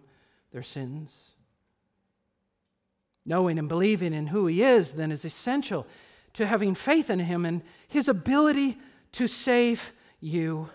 their 0.53 0.63
sins. 0.63 1.33
Knowing 3.25 3.59
and 3.59 3.69
believing 3.69 4.13
in 4.13 4.29
who 4.29 4.47
he 4.47 4.63
is 4.63 4.93
then 4.93 5.13
is 5.13 5.25
essential 5.25 5.87
to 6.35 6.47
having 6.47 6.75
faith 6.75 7.11
in 7.11 7.21
him 7.21 7.45
and 7.45 7.63
his 7.89 8.09
ability 8.09 8.79
to 9.13 9.27
save 9.27 9.93
you. 10.21 10.69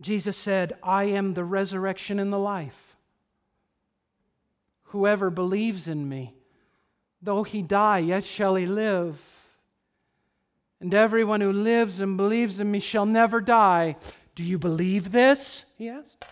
Jesus 0.00 0.36
said, 0.36 0.74
I 0.82 1.04
am 1.04 1.34
the 1.34 1.44
resurrection 1.44 2.18
and 2.18 2.32
the 2.32 2.38
life. 2.38 2.96
Whoever 4.84 5.30
believes 5.30 5.88
in 5.88 6.08
me, 6.08 6.34
though 7.22 7.44
he 7.44 7.62
die, 7.62 7.98
yet 7.98 8.24
shall 8.24 8.56
he 8.56 8.66
live. 8.66 9.18
And 10.80 10.92
everyone 10.92 11.40
who 11.40 11.52
lives 11.52 12.00
and 12.00 12.16
believes 12.16 12.60
in 12.60 12.70
me 12.70 12.80
shall 12.80 13.06
never 13.06 13.40
die. 13.40 13.96
Do 14.34 14.42
you 14.42 14.58
believe 14.58 15.12
this? 15.12 15.64
He 15.78 15.88
asked. 15.88 16.24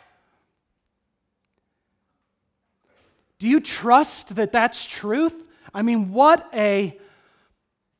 Do 3.40 3.48
you 3.48 3.58
trust 3.58 4.36
that 4.36 4.52
that's 4.52 4.84
truth? 4.84 5.34
I 5.74 5.82
mean, 5.82 6.12
what 6.12 6.48
a 6.54 6.96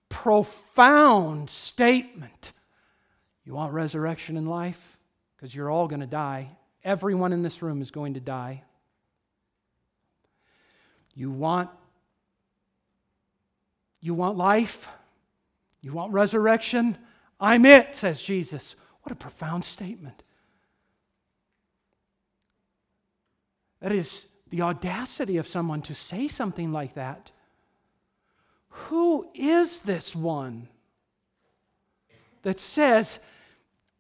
profound 0.09 1.51
statement. 1.51 2.53
You 3.45 3.55
want 3.55 3.73
resurrection 3.73 4.37
in 4.37 4.47
life? 4.47 4.99
because 5.41 5.55
you're 5.55 5.71
all 5.71 5.89
going 5.89 6.01
to 6.01 6.07
die. 6.07 6.51
Everyone 6.85 7.33
in 7.33 7.43
this 7.43 7.63
room 7.63 7.81
is 7.81 7.91
going 7.91 8.15
to 8.15 8.21
die. 8.21 8.63
You 11.15 11.31
want 11.31 11.71
you 14.03 14.15
want 14.15 14.37
life? 14.39 14.89
You 15.83 15.93
want 15.93 16.13
resurrection? 16.13 16.97
I'm 17.39 17.67
it, 17.67 17.95
says 17.95 18.23
Jesus. 18.23 18.75
What 19.03 19.13
a 19.13 19.15
profound 19.15 19.65
statement. 19.65 20.23
That 23.81 23.93
is 23.93 24.27
the 24.51 24.63
audacity 24.63 25.37
of 25.37 25.49
someone 25.49 25.83
to 25.83 25.95
say 25.95 26.29
something 26.29 26.73
like 26.73 26.95
that. 26.95 27.31
Who 28.69 29.29
is 29.35 29.81
this 29.81 30.15
one 30.15 30.69
that 32.43 32.61
says 32.61 33.19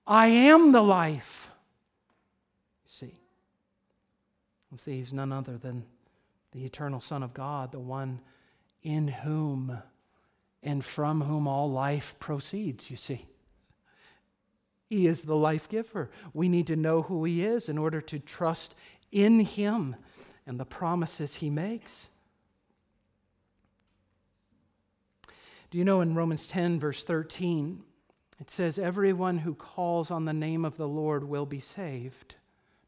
I 0.06 0.26
am 0.26 0.72
the 0.72 0.82
life. 0.82 1.50
See, 2.84 3.14
see, 4.76 4.96
he's 4.96 5.12
none 5.12 5.32
other 5.32 5.56
than 5.56 5.84
the 6.52 6.64
eternal 6.64 7.00
Son 7.00 7.22
of 7.22 7.32
God, 7.32 7.70
the 7.70 7.78
one 7.78 8.20
in 8.82 9.06
whom 9.08 9.78
and 10.62 10.84
from 10.84 11.22
whom 11.22 11.46
all 11.46 11.70
life 11.70 12.16
proceeds, 12.18 12.90
you 12.90 12.96
see. 12.96 13.26
He 14.88 15.06
is 15.06 15.22
the 15.22 15.36
life 15.36 15.68
giver. 15.68 16.10
We 16.34 16.48
need 16.48 16.66
to 16.66 16.76
know 16.76 17.02
who 17.02 17.24
He 17.24 17.44
is 17.44 17.68
in 17.68 17.78
order 17.78 18.00
to 18.00 18.18
trust 18.18 18.74
in 19.12 19.40
Him 19.40 19.94
and 20.46 20.58
the 20.58 20.64
promises 20.64 21.36
He 21.36 21.50
makes. 21.50 22.08
Do 25.70 25.78
you 25.78 25.84
know 25.84 26.00
in 26.00 26.14
Romans 26.14 26.46
10, 26.48 26.80
verse 26.80 27.04
13, 27.04 27.82
it 28.40 28.50
says, 28.50 28.78
Everyone 28.78 29.38
who 29.38 29.54
calls 29.54 30.10
on 30.10 30.24
the 30.24 30.32
name 30.32 30.64
of 30.64 30.76
the 30.76 30.88
Lord 30.88 31.24
will 31.24 31.46
be 31.46 31.60
saved. 31.60 32.34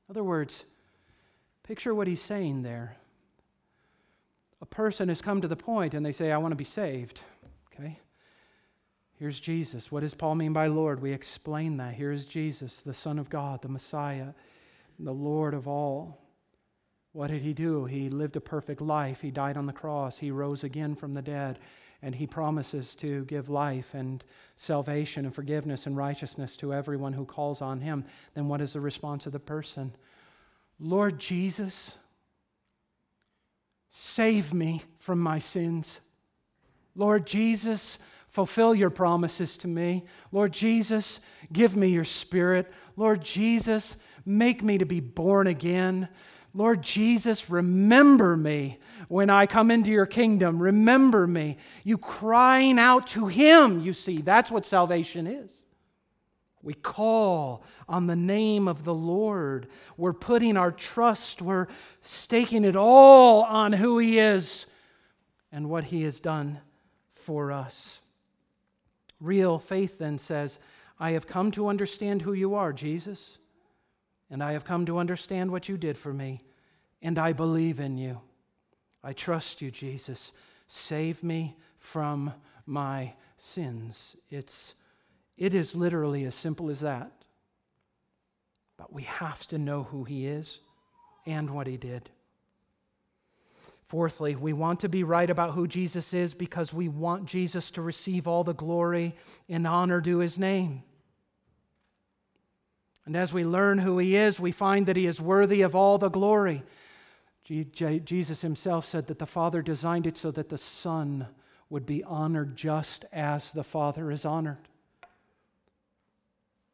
In 0.08 0.12
other 0.12 0.24
words, 0.24 0.64
picture 1.62 1.94
what 1.94 2.08
he's 2.08 2.22
saying 2.22 2.62
there. 2.62 2.96
A 4.60 4.66
person 4.66 5.08
has 5.08 5.22
come 5.22 5.40
to 5.40 5.48
the 5.48 5.56
point 5.56 5.94
and 5.94 6.04
they 6.04 6.12
say, 6.12 6.32
I 6.32 6.38
want 6.38 6.52
to 6.52 6.56
be 6.56 6.64
saved. 6.64 7.20
Okay? 7.72 8.00
Here's 9.18 9.38
Jesus. 9.38 9.92
What 9.92 10.00
does 10.00 10.14
Paul 10.14 10.34
mean 10.34 10.52
by 10.52 10.66
Lord? 10.66 11.00
We 11.00 11.12
explain 11.12 11.76
that. 11.76 11.94
Here's 11.94 12.26
Jesus, 12.26 12.80
the 12.80 12.94
Son 12.94 13.18
of 13.18 13.28
God, 13.28 13.62
the 13.62 13.68
Messiah, 13.68 14.28
the 14.98 15.12
Lord 15.12 15.54
of 15.54 15.68
all. 15.68 16.21
What 17.12 17.30
did 17.30 17.42
he 17.42 17.52
do? 17.52 17.84
He 17.84 18.08
lived 18.08 18.36
a 18.36 18.40
perfect 18.40 18.80
life. 18.80 19.20
He 19.20 19.30
died 19.30 19.56
on 19.56 19.66
the 19.66 19.72
cross. 19.72 20.18
He 20.18 20.30
rose 20.30 20.64
again 20.64 20.94
from 20.94 21.14
the 21.14 21.22
dead 21.22 21.58
and 22.02 22.14
he 22.16 22.26
promises 22.26 22.94
to 22.96 23.24
give 23.26 23.48
life 23.48 23.94
and 23.94 24.24
salvation 24.56 25.24
and 25.24 25.34
forgiveness 25.34 25.86
and 25.86 25.96
righteousness 25.96 26.56
to 26.56 26.74
everyone 26.74 27.12
who 27.12 27.24
calls 27.24 27.62
on 27.62 27.80
him, 27.80 28.04
then 28.34 28.48
what 28.48 28.60
is 28.60 28.72
the 28.72 28.80
response 28.80 29.24
of 29.24 29.32
the 29.32 29.38
person? 29.38 29.94
Lord 30.80 31.20
Jesus, 31.20 31.96
save 33.92 34.52
me 34.52 34.82
from 34.98 35.20
my 35.20 35.38
sins. 35.38 36.00
Lord 36.96 37.24
Jesus, 37.24 37.98
fulfill 38.26 38.74
your 38.74 38.90
promises 38.90 39.56
to 39.58 39.68
me. 39.68 40.04
Lord 40.32 40.52
Jesus, 40.52 41.20
give 41.52 41.76
me 41.76 41.88
your 41.88 42.04
spirit. 42.04 42.72
Lord 42.96 43.22
Jesus, 43.22 43.96
make 44.26 44.60
me 44.62 44.76
to 44.76 44.84
be 44.84 44.98
born 44.98 45.46
again. 45.46 46.08
Lord 46.54 46.82
Jesus, 46.82 47.48
remember 47.48 48.36
me 48.36 48.78
when 49.08 49.30
I 49.30 49.46
come 49.46 49.70
into 49.70 49.90
your 49.90 50.06
kingdom. 50.06 50.62
Remember 50.62 51.26
me. 51.26 51.56
You 51.82 51.98
crying 51.98 52.78
out 52.78 53.06
to 53.08 53.26
Him, 53.26 53.80
you 53.80 53.94
see, 53.94 54.22
that's 54.22 54.50
what 54.50 54.66
salvation 54.66 55.26
is. 55.26 55.50
We 56.62 56.74
call 56.74 57.64
on 57.88 58.06
the 58.06 58.16
name 58.16 58.68
of 58.68 58.84
the 58.84 58.94
Lord. 58.94 59.66
We're 59.96 60.12
putting 60.12 60.56
our 60.56 60.70
trust, 60.70 61.42
we're 61.42 61.66
staking 62.02 62.64
it 62.64 62.76
all 62.76 63.42
on 63.42 63.72
who 63.72 63.98
He 63.98 64.18
is 64.18 64.66
and 65.50 65.68
what 65.68 65.84
He 65.84 66.02
has 66.02 66.20
done 66.20 66.60
for 67.14 67.50
us. 67.50 68.00
Real 69.20 69.58
faith 69.58 69.98
then 69.98 70.18
says, 70.18 70.58
I 70.98 71.12
have 71.12 71.26
come 71.26 71.50
to 71.52 71.68
understand 71.68 72.22
who 72.22 72.32
you 72.32 72.54
are, 72.54 72.72
Jesus, 72.72 73.38
and 74.32 74.42
I 74.42 74.52
have 74.52 74.64
come 74.64 74.86
to 74.86 74.96
understand 74.96 75.50
what 75.50 75.68
you 75.68 75.76
did 75.76 75.98
for 75.98 76.12
me, 76.12 76.42
and 77.02 77.18
I 77.18 77.34
believe 77.34 77.78
in 77.78 77.98
you. 77.98 78.18
I 79.04 79.12
trust 79.12 79.60
you, 79.60 79.70
Jesus. 79.70 80.32
Save 80.68 81.22
me 81.22 81.54
from 81.78 82.32
my 82.64 83.12
sins. 83.36 84.16
It's 84.30 84.74
it 85.36 85.52
is 85.52 85.74
literally 85.74 86.24
as 86.24 86.34
simple 86.34 86.70
as 86.70 86.80
that. 86.80 87.12
But 88.78 88.90
we 88.90 89.02
have 89.02 89.46
to 89.48 89.58
know 89.58 89.82
who 89.82 90.04
He 90.04 90.26
is 90.26 90.60
and 91.26 91.50
what 91.50 91.66
He 91.66 91.76
did. 91.76 92.08
Fourthly, 93.84 94.34
we 94.34 94.54
want 94.54 94.80
to 94.80 94.88
be 94.88 95.04
right 95.04 95.28
about 95.28 95.52
who 95.52 95.66
Jesus 95.66 96.14
is 96.14 96.32
because 96.32 96.72
we 96.72 96.88
want 96.88 97.26
Jesus 97.26 97.70
to 97.72 97.82
receive 97.82 98.26
all 98.26 98.44
the 98.44 98.54
glory 98.54 99.14
and 99.50 99.66
honor 99.66 100.00
due 100.00 100.18
His 100.18 100.38
name. 100.38 100.84
And 103.04 103.16
as 103.16 103.32
we 103.32 103.44
learn 103.44 103.78
who 103.78 103.98
He 103.98 104.16
is, 104.16 104.38
we 104.38 104.52
find 104.52 104.86
that 104.86 104.96
He 104.96 105.06
is 105.06 105.20
worthy 105.20 105.62
of 105.62 105.74
all 105.74 105.98
the 105.98 106.08
glory. 106.08 106.62
Jesus 107.44 108.40
Himself 108.40 108.86
said 108.86 109.06
that 109.08 109.18
the 109.18 109.26
Father 109.26 109.62
designed 109.62 110.06
it 110.06 110.16
so 110.16 110.30
that 110.30 110.48
the 110.48 110.58
Son 110.58 111.26
would 111.68 111.86
be 111.86 112.04
honored 112.04 112.54
just 112.54 113.04
as 113.12 113.50
the 113.50 113.64
Father 113.64 114.10
is 114.10 114.24
honored. 114.24 114.68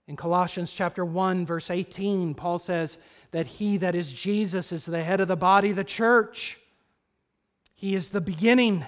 In 0.08 0.16
Colossians 0.16 0.72
chapter 0.72 1.04
1 1.04 1.44
verse 1.44 1.70
18, 1.70 2.34
Paul 2.34 2.58
says 2.58 2.96
that 3.30 3.46
he 3.46 3.76
that 3.76 3.94
is 3.94 4.10
Jesus 4.10 4.72
is 4.72 4.86
the 4.86 5.04
head 5.04 5.20
of 5.20 5.28
the 5.28 5.36
body, 5.36 5.70
the 5.70 5.84
church. 5.84 6.58
He 7.74 7.94
is 7.94 8.08
the 8.08 8.20
beginning, 8.22 8.86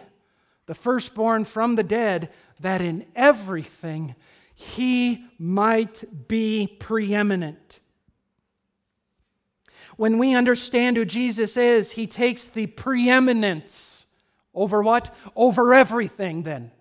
the 0.67 0.75
firstborn 0.75 1.45
from 1.45 1.77
the 1.77 1.83
dead, 1.83 2.31
that 2.59 2.81
in 2.81 3.07
everything 3.15 4.15
he 4.61 5.25
might 5.39 6.29
be 6.29 6.77
preeminent. 6.79 7.81
When 9.97 10.19
we 10.19 10.35
understand 10.35 10.99
who 10.99 11.07
Jesus 11.07 11.57
is, 11.57 11.93
he 11.93 12.07
takes 12.07 12.45
the 12.45 12.67
preeminence 12.67 14.05
over 14.53 14.83
what? 14.83 15.15
Over 15.35 15.73
everything, 15.73 16.43
then. 16.43 16.73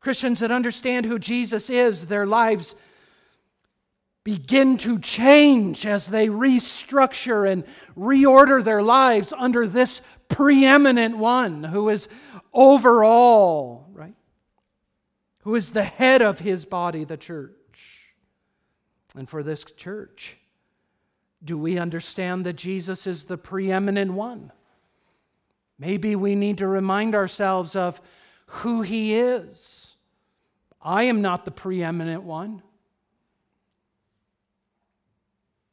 Christians 0.00 0.40
that 0.40 0.50
understand 0.50 1.06
who 1.06 1.20
Jesus 1.20 1.70
is, 1.70 2.06
their 2.06 2.26
lives 2.26 2.74
begin 4.24 4.78
to 4.78 4.98
change 4.98 5.86
as 5.86 6.08
they 6.08 6.26
restructure 6.26 7.48
and 7.48 7.62
reorder 7.96 8.64
their 8.64 8.82
lives 8.82 9.32
under 9.36 9.64
this 9.64 10.02
preeminent 10.28 11.16
one 11.16 11.62
who 11.62 11.88
is 11.88 12.08
over 12.52 13.04
all? 13.04 13.87
Who 15.48 15.54
is 15.54 15.70
the 15.70 15.82
head 15.82 16.20
of 16.20 16.40
his 16.40 16.66
body, 16.66 17.04
the 17.04 17.16
church. 17.16 18.12
And 19.16 19.26
for 19.26 19.42
this 19.42 19.64
church, 19.64 20.36
do 21.42 21.56
we 21.56 21.78
understand 21.78 22.44
that 22.44 22.52
Jesus 22.52 23.06
is 23.06 23.24
the 23.24 23.38
preeminent 23.38 24.12
one? 24.12 24.52
Maybe 25.78 26.14
we 26.16 26.34
need 26.34 26.58
to 26.58 26.66
remind 26.66 27.14
ourselves 27.14 27.74
of 27.74 27.98
who 28.44 28.82
he 28.82 29.14
is 29.14 29.96
I 30.82 31.04
am 31.04 31.22
not 31.22 31.46
the 31.46 31.50
preeminent 31.50 32.24
one. 32.24 32.60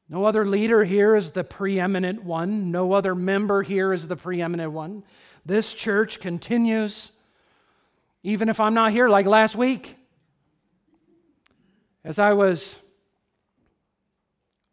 No 0.08 0.24
other 0.24 0.46
leader 0.46 0.86
here 0.86 1.18
is 1.18 1.32
the 1.32 1.44
preeminent 1.44 2.24
one. 2.24 2.72
No 2.72 2.94
other 2.94 3.14
member 3.14 3.62
here 3.62 3.92
is 3.92 4.08
the 4.08 4.16
preeminent 4.16 4.72
one. 4.72 5.04
This 5.46 5.74
church 5.74 6.22
continues, 6.22 7.12
even 8.26 8.50
if 8.50 8.60
I'm 8.60 8.74
not 8.74 8.92
here, 8.92 9.08
like 9.08 9.28
last 9.28 9.56
week. 9.56 9.96
As 12.04 12.18
I 12.18 12.34
was 12.34 12.80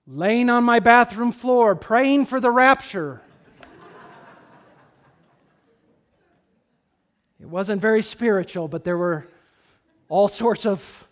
laying 0.06 0.48
on 0.48 0.64
my 0.64 0.80
bathroom 0.80 1.32
floor 1.32 1.76
praying 1.76 2.24
for 2.24 2.40
the 2.40 2.50
rapture, 2.50 3.20
it 7.38 7.46
wasn't 7.46 7.82
very 7.82 8.00
spiritual, 8.00 8.68
but 8.68 8.84
there 8.84 8.96
were 8.96 9.28
all 10.08 10.28
sorts 10.28 10.64
of 10.64 11.06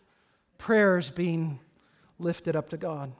prayers 0.56 1.10
being 1.10 1.60
lifted 2.18 2.56
up 2.56 2.70
to 2.70 2.78
God. 2.78 3.12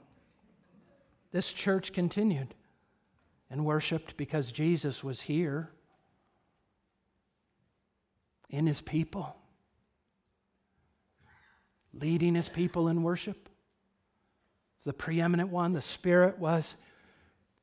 This 1.31 1.53
church 1.53 1.93
continued 1.93 2.55
and 3.51 3.65
worshiped 3.65 4.17
because 4.17 4.51
Jesus 4.51 5.03
was 5.03 5.21
here 5.21 5.69
in 8.51 8.67
his 8.67 8.81
people, 8.81 9.35
leading 11.93 12.35
his 12.35 12.49
people 12.49 12.89
in 12.89 13.01
worship. 13.01 13.49
The 14.83 14.93
preeminent 14.93 15.49
one, 15.49 15.73
the 15.73 15.81
Spirit 15.81 16.37
was 16.37 16.75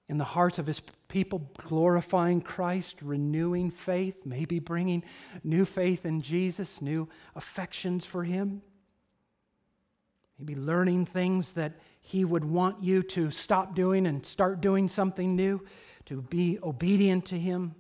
in 0.09 0.19
the 0.19 0.25
hearts 0.25 0.59
of 0.59 0.67
his 0.67 0.81
people, 1.09 1.51
glorifying 1.59 2.41
Christ, 2.41 2.97
renewing 3.03 3.71
faith, 3.71 4.25
maybe 4.25 4.59
bringing 4.59 5.05
new 5.45 5.65
faith 5.65 6.07
in 6.07 6.23
Jesus, 6.23 6.81
new 6.81 7.09
affections 7.37 8.05
for 8.05 8.25
him. 8.25 8.63
Maybe 10.39 10.55
learning 10.55 11.07
things 11.07 11.53
that 11.53 11.75
he 12.01 12.25
would 12.25 12.45
want 12.45 12.83
you 12.83 13.03
to 13.03 13.31
stop 13.31 13.75
doing 13.75 14.07
and 14.07 14.25
start 14.25 14.61
doing 14.61 14.89
something 14.89 15.37
new, 15.37 15.61
to 16.07 16.23
be 16.23 16.59
obedient 16.63 17.27
to 17.27 17.39
him. 17.39 17.75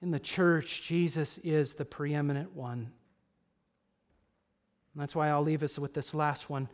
In 0.00 0.10
the 0.10 0.20
church, 0.20 0.82
Jesus 0.82 1.38
is 1.38 1.74
the 1.74 1.84
preeminent 1.84 2.54
one. 2.54 2.90
And 4.94 5.02
that's 5.02 5.14
why 5.14 5.28
I'll 5.28 5.42
leave 5.42 5.62
us 5.62 5.78
with 5.78 5.94
this 5.94 6.14
last 6.14 6.48
one. 6.48 6.68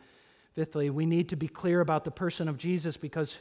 Fifthly, 0.53 0.89
we 0.89 1.05
need 1.05 1.29
to 1.29 1.35
be 1.35 1.47
clear 1.47 1.81
about 1.81 2.05
the 2.05 2.11
person 2.11 2.47
of 2.47 2.57
Jesus 2.57 2.97
because 2.97 3.39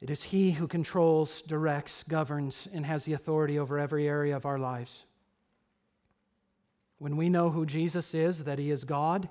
it 0.00 0.10
is 0.10 0.22
He 0.22 0.52
who 0.52 0.66
controls, 0.68 1.42
directs, 1.42 2.04
governs, 2.04 2.68
and 2.72 2.84
has 2.86 3.04
the 3.04 3.14
authority 3.14 3.58
over 3.58 3.78
every 3.78 4.06
area 4.06 4.36
of 4.36 4.46
our 4.46 4.58
lives. 4.58 5.04
When 6.98 7.16
we 7.16 7.28
know 7.28 7.50
who 7.50 7.66
Jesus 7.66 8.14
is, 8.14 8.44
that 8.44 8.58
He 8.58 8.70
is 8.70 8.84
God, 8.84 9.28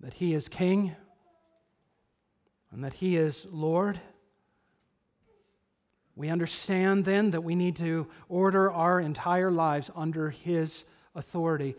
that 0.00 0.14
He 0.14 0.34
is 0.34 0.48
King, 0.48 0.94
and 2.70 2.84
that 2.84 2.94
He 2.94 3.16
is 3.16 3.46
Lord, 3.50 4.00
we 6.18 6.30
understand 6.30 7.04
then 7.04 7.30
that 7.30 7.44
we 7.44 7.54
need 7.54 7.76
to 7.76 8.08
order 8.28 8.72
our 8.72 8.98
entire 8.98 9.52
lives 9.52 9.88
under 9.94 10.30
His 10.30 10.84
authority. 11.14 11.76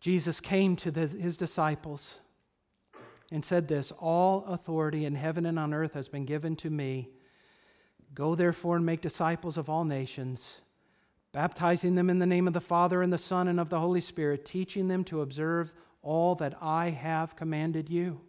Jesus 0.00 0.40
came 0.40 0.76
to 0.76 0.92
the, 0.92 1.08
His 1.08 1.36
disciples 1.36 2.18
and 3.32 3.44
said 3.44 3.66
this 3.66 3.90
All 3.98 4.44
authority 4.44 5.04
in 5.04 5.16
heaven 5.16 5.46
and 5.46 5.58
on 5.58 5.74
earth 5.74 5.94
has 5.94 6.08
been 6.08 6.24
given 6.24 6.54
to 6.56 6.70
me. 6.70 7.08
Go 8.14 8.36
therefore 8.36 8.76
and 8.76 8.86
make 8.86 9.00
disciples 9.00 9.56
of 9.56 9.68
all 9.68 9.84
nations, 9.84 10.60
baptizing 11.32 11.96
them 11.96 12.08
in 12.08 12.20
the 12.20 12.26
name 12.26 12.46
of 12.46 12.54
the 12.54 12.60
Father 12.60 13.02
and 13.02 13.12
the 13.12 13.18
Son 13.18 13.48
and 13.48 13.58
of 13.58 13.68
the 13.68 13.80
Holy 13.80 14.00
Spirit, 14.00 14.44
teaching 14.44 14.86
them 14.86 15.02
to 15.04 15.22
observe 15.22 15.74
all 16.02 16.36
that 16.36 16.56
I 16.62 16.90
have 16.90 17.34
commanded 17.34 17.90
you. 17.90 18.20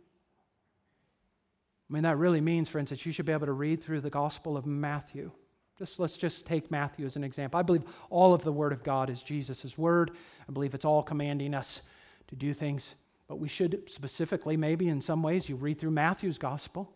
I 1.91 1.93
mean, 1.93 2.03
that 2.03 2.17
really 2.17 2.41
means, 2.41 2.69
for 2.69 2.79
instance, 2.79 3.05
you 3.05 3.11
should 3.11 3.25
be 3.25 3.33
able 3.33 3.47
to 3.47 3.51
read 3.51 3.83
through 3.83 4.01
the 4.01 4.09
Gospel 4.09 4.55
of 4.55 4.65
Matthew. 4.65 5.31
Just, 5.77 5.99
let's 5.99 6.17
just 6.17 6.45
take 6.45 6.71
Matthew 6.71 7.05
as 7.05 7.17
an 7.17 7.23
example. 7.23 7.59
I 7.59 7.63
believe 7.63 7.83
all 8.09 8.33
of 8.33 8.43
the 8.43 8.51
Word 8.51 8.71
of 8.71 8.81
God 8.83 9.09
is 9.09 9.21
Jesus' 9.21 9.77
Word. 9.77 10.11
I 10.47 10.51
believe 10.51 10.73
it's 10.73 10.85
all 10.85 11.03
commanding 11.03 11.53
us 11.53 11.81
to 12.27 12.35
do 12.35 12.53
things 12.53 12.95
but 13.31 13.39
we 13.39 13.47
should 13.47 13.89
specifically, 13.89 14.57
maybe 14.57 14.89
in 14.89 14.99
some 14.99 15.23
ways, 15.23 15.47
you 15.47 15.55
read 15.55 15.79
through 15.79 15.91
Matthew's 15.91 16.37
gospel. 16.37 16.91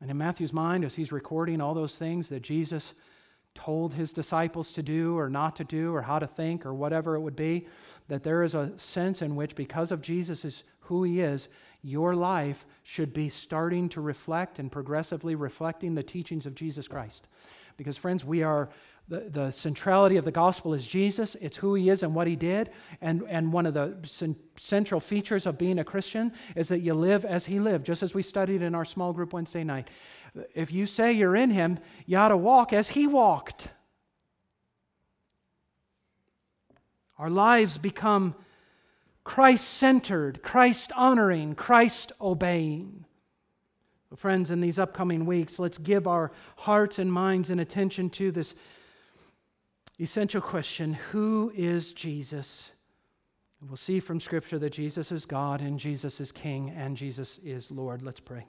And 0.00 0.10
in 0.10 0.18
Matthew's 0.18 0.52
mind, 0.52 0.84
as 0.84 0.92
he's 0.92 1.12
recording 1.12 1.60
all 1.60 1.72
those 1.72 1.94
things 1.94 2.28
that 2.30 2.42
Jesus 2.42 2.92
told 3.54 3.94
his 3.94 4.12
disciples 4.12 4.72
to 4.72 4.82
do 4.82 5.16
or 5.16 5.30
not 5.30 5.54
to 5.54 5.62
do 5.62 5.94
or 5.94 6.02
how 6.02 6.18
to 6.18 6.26
think 6.26 6.66
or 6.66 6.74
whatever 6.74 7.14
it 7.14 7.20
would 7.20 7.36
be, 7.36 7.68
that 8.08 8.24
there 8.24 8.42
is 8.42 8.56
a 8.56 8.76
sense 8.76 9.22
in 9.22 9.36
which, 9.36 9.54
because 9.54 9.92
of 9.92 10.02
Jesus 10.02 10.44
is 10.44 10.64
who 10.80 11.04
he 11.04 11.20
is, 11.20 11.46
your 11.82 12.14
life 12.14 12.64
should 12.84 13.12
be 13.12 13.28
starting 13.28 13.88
to 13.90 14.00
reflect 14.00 14.58
and 14.58 14.70
progressively 14.70 15.34
reflecting 15.34 15.94
the 15.94 16.02
teachings 16.02 16.46
of 16.46 16.54
Jesus 16.54 16.86
Christ. 16.86 17.26
Because, 17.76 17.96
friends, 17.96 18.24
we 18.24 18.42
are 18.42 18.68
the, 19.08 19.28
the 19.30 19.50
centrality 19.50 20.16
of 20.16 20.24
the 20.24 20.30
gospel 20.30 20.74
is 20.74 20.86
Jesus. 20.86 21.36
It's 21.40 21.56
who 21.56 21.74
he 21.74 21.90
is 21.90 22.02
and 22.02 22.14
what 22.14 22.26
he 22.26 22.36
did. 22.36 22.70
And, 23.00 23.24
and 23.28 23.52
one 23.52 23.66
of 23.66 23.74
the 23.74 23.96
cen- 24.04 24.36
central 24.56 25.00
features 25.00 25.46
of 25.46 25.58
being 25.58 25.80
a 25.80 25.84
Christian 25.84 26.32
is 26.54 26.68
that 26.68 26.80
you 26.80 26.94
live 26.94 27.24
as 27.24 27.46
he 27.46 27.58
lived, 27.58 27.84
just 27.84 28.02
as 28.02 28.14
we 28.14 28.22
studied 28.22 28.62
in 28.62 28.74
our 28.74 28.84
small 28.84 29.12
group 29.12 29.32
Wednesday 29.32 29.64
night. 29.64 29.88
If 30.54 30.72
you 30.72 30.86
say 30.86 31.12
you're 31.12 31.36
in 31.36 31.50
him, 31.50 31.78
you 32.06 32.16
ought 32.16 32.28
to 32.28 32.36
walk 32.36 32.72
as 32.72 32.88
he 32.90 33.06
walked. 33.06 33.68
Our 37.18 37.30
lives 37.30 37.78
become 37.78 38.34
Christ 39.24 39.68
centered, 39.68 40.42
Christ 40.42 40.92
honoring, 40.96 41.54
Christ 41.54 42.12
obeying. 42.20 43.04
Friends, 44.16 44.50
in 44.50 44.60
these 44.60 44.78
upcoming 44.78 45.24
weeks, 45.24 45.58
let's 45.58 45.78
give 45.78 46.06
our 46.06 46.32
hearts 46.56 46.98
and 46.98 47.10
minds 47.10 47.48
and 47.48 47.60
attention 47.60 48.10
to 48.10 48.30
this 48.30 48.54
essential 49.98 50.40
question 50.40 50.94
Who 50.94 51.52
is 51.54 51.92
Jesus? 51.92 52.72
We'll 53.66 53.76
see 53.76 54.00
from 54.00 54.18
Scripture 54.18 54.58
that 54.58 54.72
Jesus 54.72 55.12
is 55.12 55.24
God 55.24 55.60
and 55.60 55.78
Jesus 55.78 56.20
is 56.20 56.32
King 56.32 56.70
and 56.70 56.96
Jesus 56.96 57.38
is 57.44 57.70
Lord. 57.70 58.02
Let's 58.02 58.20
pray. 58.20 58.46